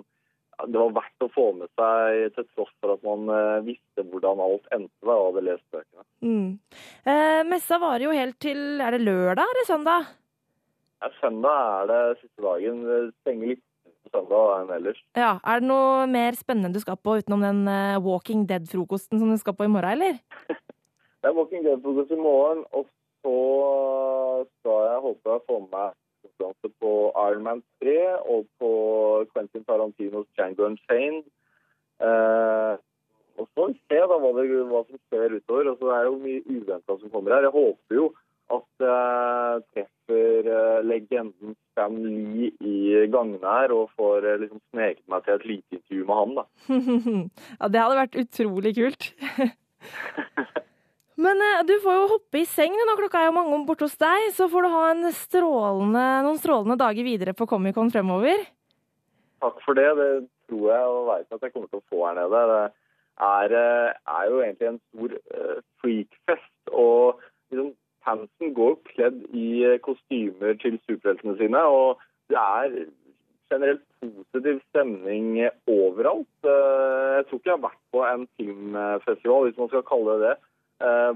det 0.68 0.80
var 0.80 0.94
verdt 1.00 1.26
å 1.26 1.32
få 1.34 1.48
med 1.58 1.72
seg 1.80 2.36
til 2.38 2.48
tross 2.54 2.72
for 2.80 2.94
at 2.94 3.04
man 3.08 3.28
visste 3.66 4.06
hvordan 4.06 4.44
alt 4.46 4.70
endte 4.76 5.10
da 5.10 5.18
og 5.18 5.32
hadde 5.32 5.46
lest 5.50 5.66
bøkene. 5.74 6.06
Mm. 6.24 6.52
messa 7.50 7.82
varer 7.82 8.08
jo 8.08 8.16
helt 8.16 8.40
til 8.44 8.82
Er 8.84 8.96
det 8.96 9.04
lørdag 9.04 9.44
eller 9.44 9.68
søndag? 9.68 10.10
Ja, 11.00 11.10
søndag 11.22 11.60
er 11.82 11.86
det 11.88 12.20
siste 12.20 12.44
dagen. 12.44 12.82
Det 12.84 13.00
stenger 13.22 13.54
litt 13.54 13.66
på 14.04 14.14
søndag 14.14 14.56
enn 14.58 14.74
ellers. 14.78 15.02
Ja, 15.18 15.38
Er 15.44 15.62
det 15.62 15.70
noe 15.70 16.06
mer 16.12 16.38
spennende 16.40 16.74
du 16.74 16.82
skal 16.84 16.98
på 16.98 17.20
utenom 17.20 17.46
den 17.46 17.64
Walking 18.06 18.46
Dead-frokosten 18.50 19.22
som 19.22 19.32
du 19.32 19.38
skal 19.42 19.58
på 19.58 19.68
i 19.68 19.72
morgen, 19.72 19.98
eller? 19.98 20.20
det 21.22 21.32
er 21.32 21.38
Walking 21.38 21.66
Dead-frokost 21.68 22.16
i 22.16 22.20
morgen, 22.20 22.66
og 22.72 22.88
så 23.24 23.38
skal 24.60 24.86
jeg 24.88 25.02
håpe 25.08 25.36
jeg 25.36 25.48
får 25.48 25.66
med 25.66 25.74
meg 25.76 25.98
konkurranse 26.40 26.70
på 26.80 26.92
Iron 27.28 27.44
Man 27.44 27.64
3 27.84 27.98
og 28.34 28.46
på 28.60 28.72
Quentin 29.34 29.64
Tarantinos 29.64 30.28
Django 30.36 30.66
Unchained. 30.66 31.24
Eh, 32.02 32.76
og 33.40 33.48
så 33.56 33.68
se 33.88 34.00
da 34.00 34.18
hva, 34.20 34.32
det, 34.36 34.48
hva 34.68 34.84
som 34.88 35.00
skjer 35.08 35.38
utover. 35.40 35.72
Og 35.72 35.78
så 35.80 35.92
er 35.96 36.04
det 36.04 36.12
jo 36.12 36.24
mye 36.24 36.44
uventa 36.48 36.98
som 36.98 37.12
kommer 37.14 37.36
her. 37.36 37.48
Jeg 37.48 37.56
håper 37.56 37.96
jo 37.96 38.10
at 38.50 38.84
jeg 38.84 39.64
treffer 39.74 40.48
uh, 40.50 40.80
legenden 40.86 41.56
Stan 41.72 41.98
Lee 42.02 42.50
i 42.66 43.06
gangene 43.14 43.46
her 43.46 43.74
og 43.76 43.92
får 43.98 44.26
uh, 44.26 44.38
liksom 44.42 44.62
sneket 44.72 45.06
meg 45.12 45.26
til 45.26 45.36
et 45.36 45.46
lite 45.52 45.78
intervju 45.78 46.08
med 46.08 46.20
han. 46.20 46.34
da. 46.40 46.46
ja, 47.60 47.70
Det 47.70 47.84
hadde 47.84 48.00
vært 48.02 48.20
utrolig 48.24 48.74
kult. 48.80 49.10
Men 51.20 51.42
du 51.68 51.74
får 51.84 51.98
jo 51.98 52.12
hoppe 52.14 52.40
i 52.40 52.48
seng 52.48 52.72
nå, 52.72 52.94
klokka 52.96 53.20
er 53.20 53.28
jo 53.28 53.36
mange 53.36 53.52
om 53.52 53.66
borte 53.68 53.84
hos 53.84 53.98
deg. 54.00 54.30
Så 54.32 54.48
får 54.52 54.66
du 54.66 54.70
ha 54.72 54.84
strålende, 55.12 56.04
noen 56.24 56.40
strålende 56.40 56.80
dager 56.80 57.04
videre 57.04 57.34
på 57.36 57.48
Comic-Con 57.50 57.92
fremover. 57.92 58.46
Takk 59.44 59.60
for 59.66 59.76
det. 59.76 59.90
Det 60.00 60.12
tror 60.48 60.70
jeg 60.72 60.94
og 60.94 61.10
veit 61.12 61.36
at 61.36 61.44
jeg 61.44 61.52
kommer 61.52 61.68
til 61.68 61.82
å 61.82 61.90
få 61.92 62.06
her 62.08 62.16
nede. 62.22 62.46
Det 62.48 63.28
er, 63.28 63.58
er 64.16 64.32
jo 64.32 64.40
egentlig 64.46 64.70
en 64.70 64.80
stor 64.80 65.18
freakfest. 65.84 66.72
og 66.72 67.20
fansen 68.10 68.54
går 68.58 68.78
kledd 68.90 69.22
i 69.38 69.78
kostymer 69.86 70.58
til 70.62 70.80
superheltene 70.88 71.38
sine. 71.40 71.64
Og 71.66 72.02
det 72.30 72.40
er 72.42 72.78
generelt 73.50 73.86
positiv 74.02 74.62
stemning 74.70 75.40
overalt. 75.70 76.38
Jeg 76.46 77.26
tror 77.28 77.42
ikke 77.42 77.52
jeg 77.52 77.58
har 77.58 77.66
vært 77.66 77.84
på 77.94 78.06
en 78.06 78.28
filmfestival, 78.38 79.48
hvis 79.48 79.60
man 79.62 79.72
skal 79.74 79.90
kalle 79.90 80.16
det 80.18 80.28
det, 80.28 80.38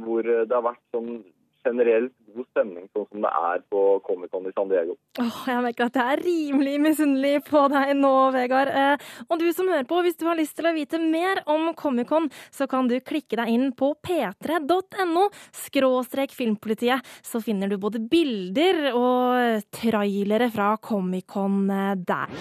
hvor 0.04 0.22
det 0.28 0.52
har 0.58 0.66
vært 0.66 0.84
sånn 0.96 1.22
generelt 1.66 2.14
god 2.34 2.48
stemning, 2.52 2.88
sånn 2.94 3.06
som 3.10 3.26
det 3.26 3.32
er 3.38 3.64
på 3.72 3.82
Comic-Con 4.08 4.48
i 4.50 4.54
San 4.56 4.70
Diego. 4.72 4.96
Oh, 5.22 5.40
jeg 5.48 5.64
merker 5.66 5.90
at 5.90 6.00
jeg 6.00 6.16
er 6.16 6.24
rimelig 6.26 6.76
misunnelig 6.82 7.34
på 7.48 7.66
deg 7.74 7.94
nå, 8.00 8.14
Vegard. 8.36 8.72
Eh, 8.74 9.12
og 9.28 9.42
du 9.42 9.48
som 9.56 9.70
hører 9.72 9.88
på, 9.90 10.02
hvis 10.06 10.18
du 10.20 10.26
har 10.30 10.40
lyst 10.40 10.56
til 10.58 10.70
å 10.70 10.76
vite 10.76 11.02
mer 11.02 11.44
om 11.50 11.72
Comic-Con, 11.78 12.30
så 12.54 12.68
kan 12.72 12.90
du 12.90 12.98
klikke 13.00 13.40
deg 13.40 13.54
inn 13.54 13.70
på 13.78 13.94
p3.no 14.06 15.28
skråstrek 15.64 16.34
filmpolitiet. 16.36 17.06
Så 17.26 17.44
finner 17.44 17.72
du 17.72 17.78
både 17.82 18.02
bilder 18.02 18.90
og 18.94 19.68
trailere 19.74 20.50
fra 20.54 20.74
Comic-Con 20.82 21.70
eh, 21.70 21.94
der. 22.02 22.34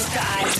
Dette 0.00 0.28
er 0.40 0.54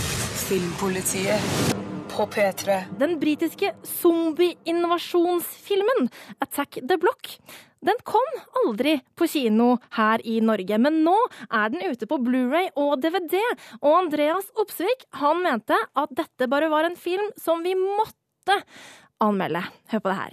Filmpolitiet 0.51 1.80
på 2.17 2.27
P3. 2.27 2.83
Den 2.99 3.21
britiske 3.21 3.75
zombie-invasjonsfilmen 3.87 6.09
Attack 6.39 6.79
the 6.89 6.97
Block 6.97 7.39
den 7.81 7.97
kom 8.05 8.29
aldri 8.61 9.01
på 9.17 9.25
kino 9.27 9.79
her 9.97 10.21
i 10.29 10.41
Norge, 10.45 10.79
men 10.79 11.05
nå 11.05 11.17
er 11.49 11.69
den 11.73 11.81
ute 11.89 12.07
på 12.09 12.19
Blu-ray 12.21 12.69
og 12.77 13.01
DVD. 13.01 13.41
Og 13.81 14.03
Andreas 14.03 14.45
Opsvik 14.61 15.07
han 15.17 15.41
mente 15.47 15.77
at 15.97 16.13
dette 16.13 16.49
bare 16.53 16.69
var 16.73 16.85
en 16.85 16.97
film 17.01 17.31
som 17.41 17.65
vi 17.65 17.73
måtte 17.79 18.61
anmelde. 19.25 19.65
Hør 19.95 20.01
på 20.05 20.13
det 20.13 20.19
her. 20.21 20.33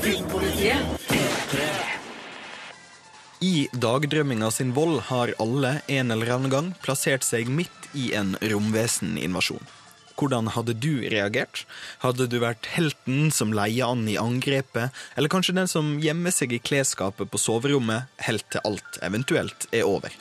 Filmpolitiet. 0.00 0.80
I 3.42 3.66
dagdrømminga 3.74 4.50
sin 4.54 4.70
vold 4.72 5.00
har 5.10 5.34
alle 5.42 5.80
en 5.90 6.14
eller 6.14 6.30
annen 6.38 6.52
gang 6.52 6.72
plassert 6.80 7.26
seg 7.26 7.50
midt 7.52 7.90
i 7.92 8.14
en 8.16 8.36
romveseninvasjon. 8.40 9.81
Hvordan 10.22 10.52
hadde 10.54 10.76
du 10.78 11.02
reagert? 11.10 11.64
Hadde 11.98 12.28
du 12.30 12.36
vært 12.38 12.68
helten 12.76 13.32
som 13.34 13.50
leier 13.50 13.90
an 13.90 14.04
i 14.06 14.14
angrepet, 14.20 14.94
eller 15.18 15.32
kanskje 15.32 15.56
den 15.56 15.70
som 15.70 15.96
gjemmer 15.98 16.30
seg 16.30 16.52
i 16.54 16.60
klesskapet 16.62 17.26
på 17.32 17.40
soverommet 17.42 18.06
helt 18.22 18.46
til 18.54 18.62
alt 18.68 19.00
eventuelt 19.02 19.66
er 19.74 19.88
over? 19.88 20.14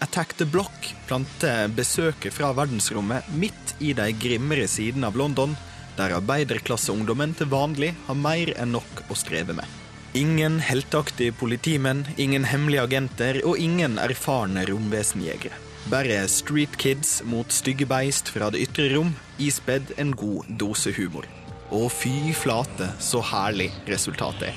Attack 0.00 0.32
the 0.38 0.46
Block 0.48 0.88
planter 1.10 1.68
besøket 1.76 2.32
fra 2.32 2.54
verdensrommet 2.56 3.28
midt 3.36 3.74
i 3.84 3.92
de 3.94 4.08
grimmere 4.16 4.64
sidene 4.64 5.10
av 5.12 5.18
London, 5.20 5.52
der 5.98 6.16
arbeiderklasseungdommen 6.16 7.36
til 7.36 7.50
vanlig 7.52 7.92
har 8.06 8.16
mer 8.16 8.54
enn 8.56 8.72
nok 8.78 9.04
å 9.12 9.18
streve 9.18 9.52
med. 9.60 9.68
Ingen 10.16 10.56
helteaktige 10.64 11.36
politimenn, 11.36 12.06
ingen 12.16 12.48
hemmelige 12.48 12.88
agenter 12.88 13.42
og 13.44 13.60
ingen 13.60 14.00
erfarne 14.00 14.64
romvesenjegere. 14.72 15.60
Bare 15.90 16.28
street 16.28 16.76
kids 16.78 17.22
mot 17.26 17.52
stygge 17.52 17.86
beist 17.90 18.30
fra 18.30 18.50
det 18.54 18.62
ytre 18.62 18.88
rom, 18.94 19.10
ispedd 19.42 19.94
en 19.98 20.12
god 20.14 20.46
dose 20.60 20.92
humor. 20.94 21.26
Og 21.72 21.88
fy 21.90 22.32
flate, 22.36 22.92
så 23.02 23.22
herlig 23.32 23.72
resultatet 23.88 24.52
er. 24.52 24.56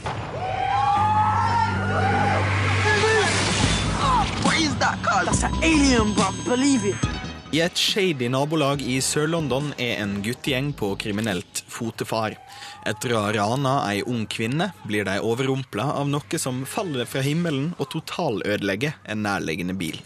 I 7.55 7.61
et 7.63 7.77
shady 7.79 8.27
nabolag 8.29 8.81
i 8.83 8.97
Sør-London 9.01 9.71
er 9.81 10.01
en 10.03 10.17
guttegjeng 10.25 10.73
på 10.77 10.91
kriminelt 10.99 11.61
fotefar. 11.71 12.35
Etter 12.85 13.15
å 13.15 13.21
ha 13.25 13.31
rana 13.33 13.75
ei 13.89 14.01
ung 14.03 14.25
kvinne 14.29 14.73
blir 14.85 15.07
de 15.07 15.21
overrumpla 15.23 15.87
av 16.01 16.09
noe 16.11 16.41
som 16.41 16.65
faller 16.69 17.07
fra 17.09 17.23
himmelen 17.25 17.71
og 17.79 17.89
totalødelegger 17.95 18.99
en 19.07 19.23
nærliggende 19.25 19.77
bil. 19.79 20.01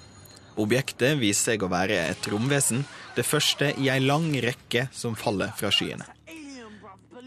Objektet 0.60 1.19
viser 1.22 1.54
seg 1.54 1.63
å 1.63 1.72
være 1.72 1.98
et 2.12 2.32
romvesen, 2.32 2.84
det 3.15 3.28
første 3.28 3.72
i 3.80 3.89
ei 3.91 4.02
lang 4.04 4.32
rekke 4.43 4.89
som 4.95 5.15
faller 5.15 5.54
fra 5.58 5.72
skyene. 5.74 6.08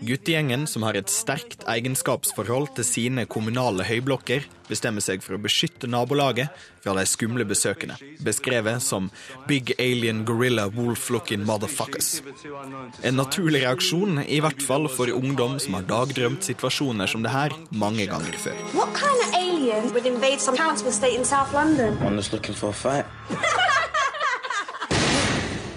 Guttegjengen, 0.02 0.66
som 0.66 0.82
har 0.82 0.96
et 0.98 1.10
sterkt 1.12 1.62
egenskapsforhold 1.70 2.72
til 2.74 2.86
sine 2.86 3.24
kommunale 3.30 3.84
høyblokker, 3.86 4.48
bestemmer 4.66 5.04
seg 5.04 5.22
for 5.22 5.36
å 5.36 5.42
beskytte 5.42 5.86
nabolaget 5.86 6.50
fra 6.82 6.96
de 6.96 7.04
skumle 7.06 7.46
besøkende, 7.46 7.94
beskrevet 8.26 8.82
som 8.82 9.12
Big 9.46 9.70
Alien 9.78 10.24
Gorilla 10.26 10.66
Wolf-looking 10.74 11.46
Motherfuckers. 11.46 12.16
En 13.06 13.20
naturlig 13.20 13.62
reaksjon, 13.62 14.24
i 14.26 14.40
hvert 14.42 14.64
fall 14.66 14.90
for 14.90 15.12
ungdom 15.14 15.60
som 15.62 15.78
har 15.78 15.86
dagdrømt 15.86 16.50
situasjoner 16.50 17.06
som 17.06 17.22
det 17.22 17.36
her 17.36 17.54
mange 17.70 18.08
ganger 18.10 18.42
før. 18.42 18.58
What 18.74 18.98
kind 18.98 19.31
alien 19.62 19.92
would 19.92 20.06
invade 20.06 20.40
some 20.40 20.56
council 20.56 20.88
estate 20.88 21.14
in 21.18 21.24
South 21.24 21.52
London? 21.52 21.94
One 22.04 22.16
that's 22.16 22.32
looking 22.32 22.54
for 22.54 22.70
a 22.70 22.72
fight. 22.72 23.04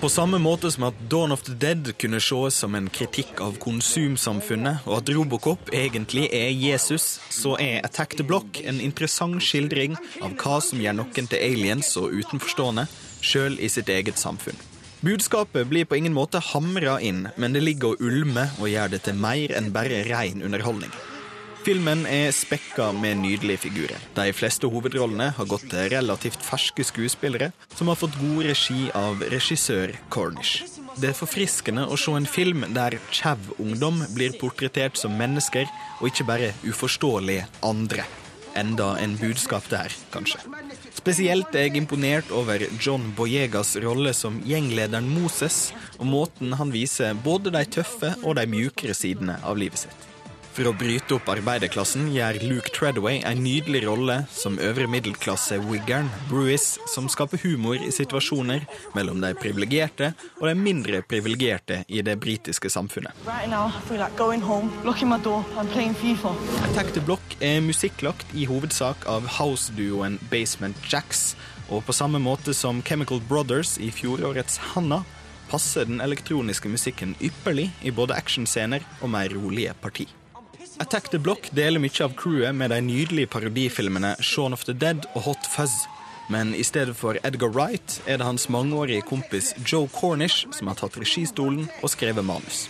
På 0.01 0.09
samme 0.09 0.37
måte 0.37 0.71
som 0.71 0.83
at 0.83 0.93
Dawn 1.09 1.31
of 1.31 1.41
the 1.41 1.53
Dead 1.53 1.97
kunne 1.97 2.19
ses 2.19 2.55
som 2.55 2.75
en 2.75 2.89
kritikk 2.89 3.39
av 3.41 3.55
konsumsamfunnet, 3.57 4.83
og 4.85 4.99
at 4.99 5.09
Robocop 5.09 5.71
egentlig 5.73 6.27
er 6.29 6.51
Jesus, 6.51 7.19
så 7.29 7.55
er 7.57 7.81
Attack 7.85 8.13
the 8.17 8.23
Block 8.23 8.59
en 8.61 8.81
interessant 8.81 9.41
skildring 9.41 9.95
av 10.21 10.35
hva 10.37 10.59
som 10.61 10.83
gjør 10.83 10.99
noen 10.99 11.31
til 11.31 11.41
aliens 11.41 11.89
og 11.97 12.13
utenforstående, 12.13 12.85
sjøl 13.25 13.57
i 13.57 13.71
sitt 13.71 13.89
eget 13.89 14.21
samfunn. 14.21 14.61
Budskapet 15.01 15.65
blir 15.73 15.89
på 15.89 15.97
ingen 15.97 16.13
måte 16.13 16.43
hamra 16.53 16.99
inn, 17.01 17.25
men 17.37 17.57
det 17.57 17.65
ligger 17.65 17.95
og 17.95 18.05
ulmer 18.05 18.53
og 18.59 18.69
gjør 18.69 18.93
det 18.93 19.03
til 19.07 19.17
mer 19.17 19.57
enn 19.57 19.73
bare 19.73 20.05
ren 20.11 20.45
underholdning. 20.45 20.93
Filmen 21.65 22.04
er 22.06 22.28
spekka 22.30 22.91
med 22.93 23.23
nydelige 23.23 23.63
figurer. 23.63 24.01
De 24.13 24.30
fleste 24.38 24.69
hovedrollene 24.69 25.32
har 25.34 25.47
gått 25.49 25.63
til 25.71 25.88
relativt 25.89 26.43
ferske 26.45 26.86
skuespillere, 26.86 27.47
som 27.73 27.89
har 27.89 27.97
fått 27.97 28.19
god 28.19 28.43
regi 28.45 28.91
av 28.93 29.23
regissør 29.34 29.95
Cornish. 30.13 30.75
Det 31.01 31.10
er 31.10 31.17
forfriskende 31.17 31.88
å 31.89 31.97
se 31.97 32.13
en 32.13 32.30
film 32.30 32.67
der 32.78 32.99
chav-ungdom 33.10 34.04
blir 34.13 34.38
portrettert 34.38 35.01
som 35.01 35.17
mennesker, 35.17 35.65
og 35.97 36.12
ikke 36.12 36.30
bare 36.30 36.54
uforståelige 36.69 37.49
andre. 37.65 38.06
Enda 38.56 38.93
en 39.01 39.17
budskap 39.17 39.65
der, 39.73 39.89
kanskje. 40.13 40.45
Spesielt 40.93 41.58
er 41.58 41.65
jeg 41.65 41.82
imponert 41.82 42.30
over 42.30 42.62
John 42.78 43.10
Boyegas 43.17 43.73
rolle 43.82 44.13
som 44.13 44.38
gjenglederen 44.45 45.10
Moses, 45.17 45.71
og 45.97 46.13
måten 46.13 46.54
han 46.62 46.78
viser 46.78 47.17
både 47.25 47.58
de 47.58 47.65
tøffe 47.80 48.13
og 48.21 48.38
de 48.38 48.45
mjukere 48.54 48.93
sidene 48.93 49.41
av 49.41 49.58
livet 49.58 49.88
sitt. 49.88 50.12
For 50.55 50.69
å 50.69 50.71
bryte 50.71 51.17
opp 51.17 51.27
arbeiderklassen 51.27 52.05
gjør 52.13 52.37
Luke 52.47 52.71
Treadway 52.71 53.17
en 53.27 53.41
nydelig 53.43 53.81
rolle 53.83 54.21
som 54.31 54.55
øvre 54.63 54.87
middelklasse 54.87 55.57
wiggeren 55.65 56.07
Bruis, 56.29 56.77
som 56.87 57.09
skaper 57.11 57.41
humor 57.43 57.75
i 57.83 57.91
situasjoner 57.91 58.63
mellom 58.95 59.19
de 59.19 59.33
privilegerte 59.35 60.13
og 60.39 60.47
de 60.47 60.55
mindre 60.55 61.03
privilegerte 61.03 61.81
i 61.91 61.99
det 62.07 62.15
britiske 62.23 62.71
samfunnet. 62.71 63.11
Right 63.27 63.51
now, 63.51 63.67
like 63.91 64.15
home. 64.47 64.71
Attack 66.69 66.93
the 66.93 67.03
Block 67.03 67.37
er 67.41 67.59
musikklagt 67.59 68.31
i 68.31 68.47
hovedsak 68.47 69.03
av 69.11 69.27
house-duoen 69.27 70.21
Basement 70.31 70.79
Jacks, 70.87 71.33
og 71.67 71.83
på 71.83 71.99
samme 71.99 72.21
måte 72.23 72.55
som 72.55 72.79
Chemical 72.81 73.19
Brothers 73.27 73.75
i 73.75 73.91
fjorårets 73.91 74.61
Hanna, 74.71 75.03
passer 75.51 75.83
den 75.83 75.99
elektroniske 75.99 76.71
musikken 76.71 77.17
ypperlig 77.19 77.73
i 77.83 77.91
både 77.91 78.15
actionscener 78.15 78.87
og 79.01 79.11
mer 79.11 79.35
rolige 79.35 79.75
parti. 79.83 80.07
Attack 80.77 81.09
the 81.09 81.19
Block 81.19 81.47
deler 81.55 81.79
mye 81.79 82.03
av 82.03 82.15
crewet 82.19 82.55
med 82.55 82.69
de 82.73 82.81
nydelige 82.83 83.29
parodifilmene 83.31 84.15
Shaun 84.19 84.53
of 84.53 84.65
the 84.67 84.73
Dead 84.75 85.05
og 85.13 85.21
Hot 85.29 85.47
Fuzz. 85.53 85.85
Men 86.27 86.51
i 86.57 86.65
stedet 86.67 86.97
for 86.99 87.15
Edgar 87.23 87.53
Wright 87.55 88.01
er 88.09 88.19
det 88.19 88.27
hans 88.27 88.49
mangeårige 88.51 89.05
kompis 89.07 89.53
Joe 89.63 89.88
Cornish 89.93 90.49
som 90.51 90.67
har 90.67 90.75
tatt 90.79 90.97
registolen 90.99 91.69
og 91.79 91.93
skrevet 91.93 92.27
manus. 92.27 92.65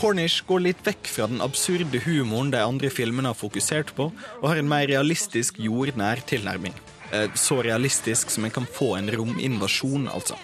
Cornish 0.00 0.46
går 0.48 0.64
litt 0.64 0.80
vekk 0.86 1.10
fra 1.12 1.28
den 1.28 1.42
absurde 1.44 2.00
humoren 2.06 2.54
de 2.54 2.62
andre 2.64 2.88
filmene 2.94 3.34
har 3.34 3.36
fokusert 3.36 3.92
på, 3.98 4.08
og 4.40 4.48
har 4.48 4.62
en 4.62 4.70
mer 4.70 4.88
realistisk, 4.88 5.60
jordnær 5.60 6.22
tilnærming. 6.24 6.72
Eh, 7.12 7.28
Så 7.34 7.60
realistisk 7.60 8.30
som 8.30 8.44
en 8.44 8.50
kan 8.54 8.64
få 8.64 8.94
en 8.96 9.10
rominvasjon, 9.10 10.08
altså. 10.08 10.38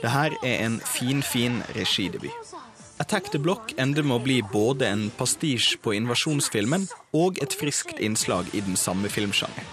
Det 0.00 0.10
her 0.10 0.32
er 0.42 0.64
en 0.64 0.80
finfin 0.80 1.22
fin 1.22 1.62
regidebut. 1.76 2.54
Attack 2.98 3.30
the 3.30 3.38
Block 3.38 3.72
ender 3.76 4.06
med 4.06 4.20
å 4.20 4.22
bli 4.22 4.36
både 4.52 4.86
en 4.86 5.08
pastisj 5.18 5.80
på 5.82 5.96
invasjonsfilmen 5.96 6.86
og 7.18 7.40
et 7.42 7.56
friskt 7.58 7.98
innslag 7.98 8.52
i 8.54 8.62
den 8.62 8.78
samme 8.78 9.10
filmsjangeren. 9.10 9.66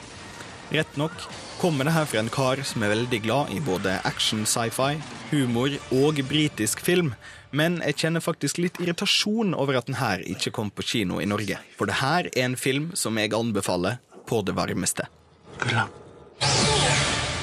Rett 0.71 0.97
nok 0.97 1.13
kommer 1.59 1.85
det 1.85 1.93
her 1.93 2.07
fra 2.09 2.21
en 2.23 2.31
kar 2.33 2.63
som 2.65 2.81
er 2.81 2.93
veldig 2.95 3.19
glad 3.21 3.51
i 3.53 3.59
både 3.61 3.99
action, 4.07 4.45
sci-fi, 4.47 4.95
humor 5.29 5.75
og 5.93 6.23
britisk 6.31 6.81
film, 6.81 7.13
men 7.51 7.77
jeg 7.85 7.99
kjenner 8.05 8.25
faktisk 8.25 8.57
litt 8.63 8.79
irritasjon 8.81 9.53
over 9.53 9.77
at 9.77 9.91
den 9.91 9.99
her 10.01 10.23
ikke 10.25 10.55
kom 10.55 10.71
på 10.73 10.87
kino 10.93 11.21
i 11.21 11.29
Norge. 11.29 11.59
For 11.77 11.91
det 11.91 11.99
her 12.01 12.31
er 12.31 12.47
en 12.47 12.57
film 12.57 12.89
som 12.97 13.19
jeg 13.21 13.35
anbefaler 13.37 13.99
på 14.25 14.41
det 14.47 14.57
varmeste. 14.57 15.05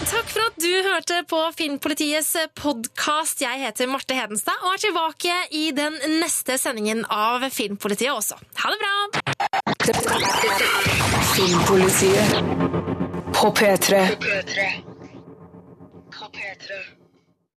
Takk 0.09 0.31
for 0.33 0.41
at 0.41 0.55
du 0.57 0.71
hørte 0.87 1.19
på 1.29 1.39
Filmpolitiets 1.53 2.31
podkast. 2.57 3.43
Jeg 3.45 3.61
heter 3.61 3.91
Marte 3.93 4.17
Hedenstad 4.17 4.57
og 4.65 4.73
er 4.73 4.81
tilbake 4.87 5.35
i 5.53 5.69
den 5.77 5.99
neste 6.23 6.57
sendingen 6.57 7.05
av 7.13 7.45
Filmpolitiet 7.53 8.15
også. 8.15 8.41
Ha 8.63 8.73
det 8.73 8.79
bra! 8.81 8.95
Filmpolitiet 11.35 12.41
på 13.37 13.53
P3. 13.61 14.88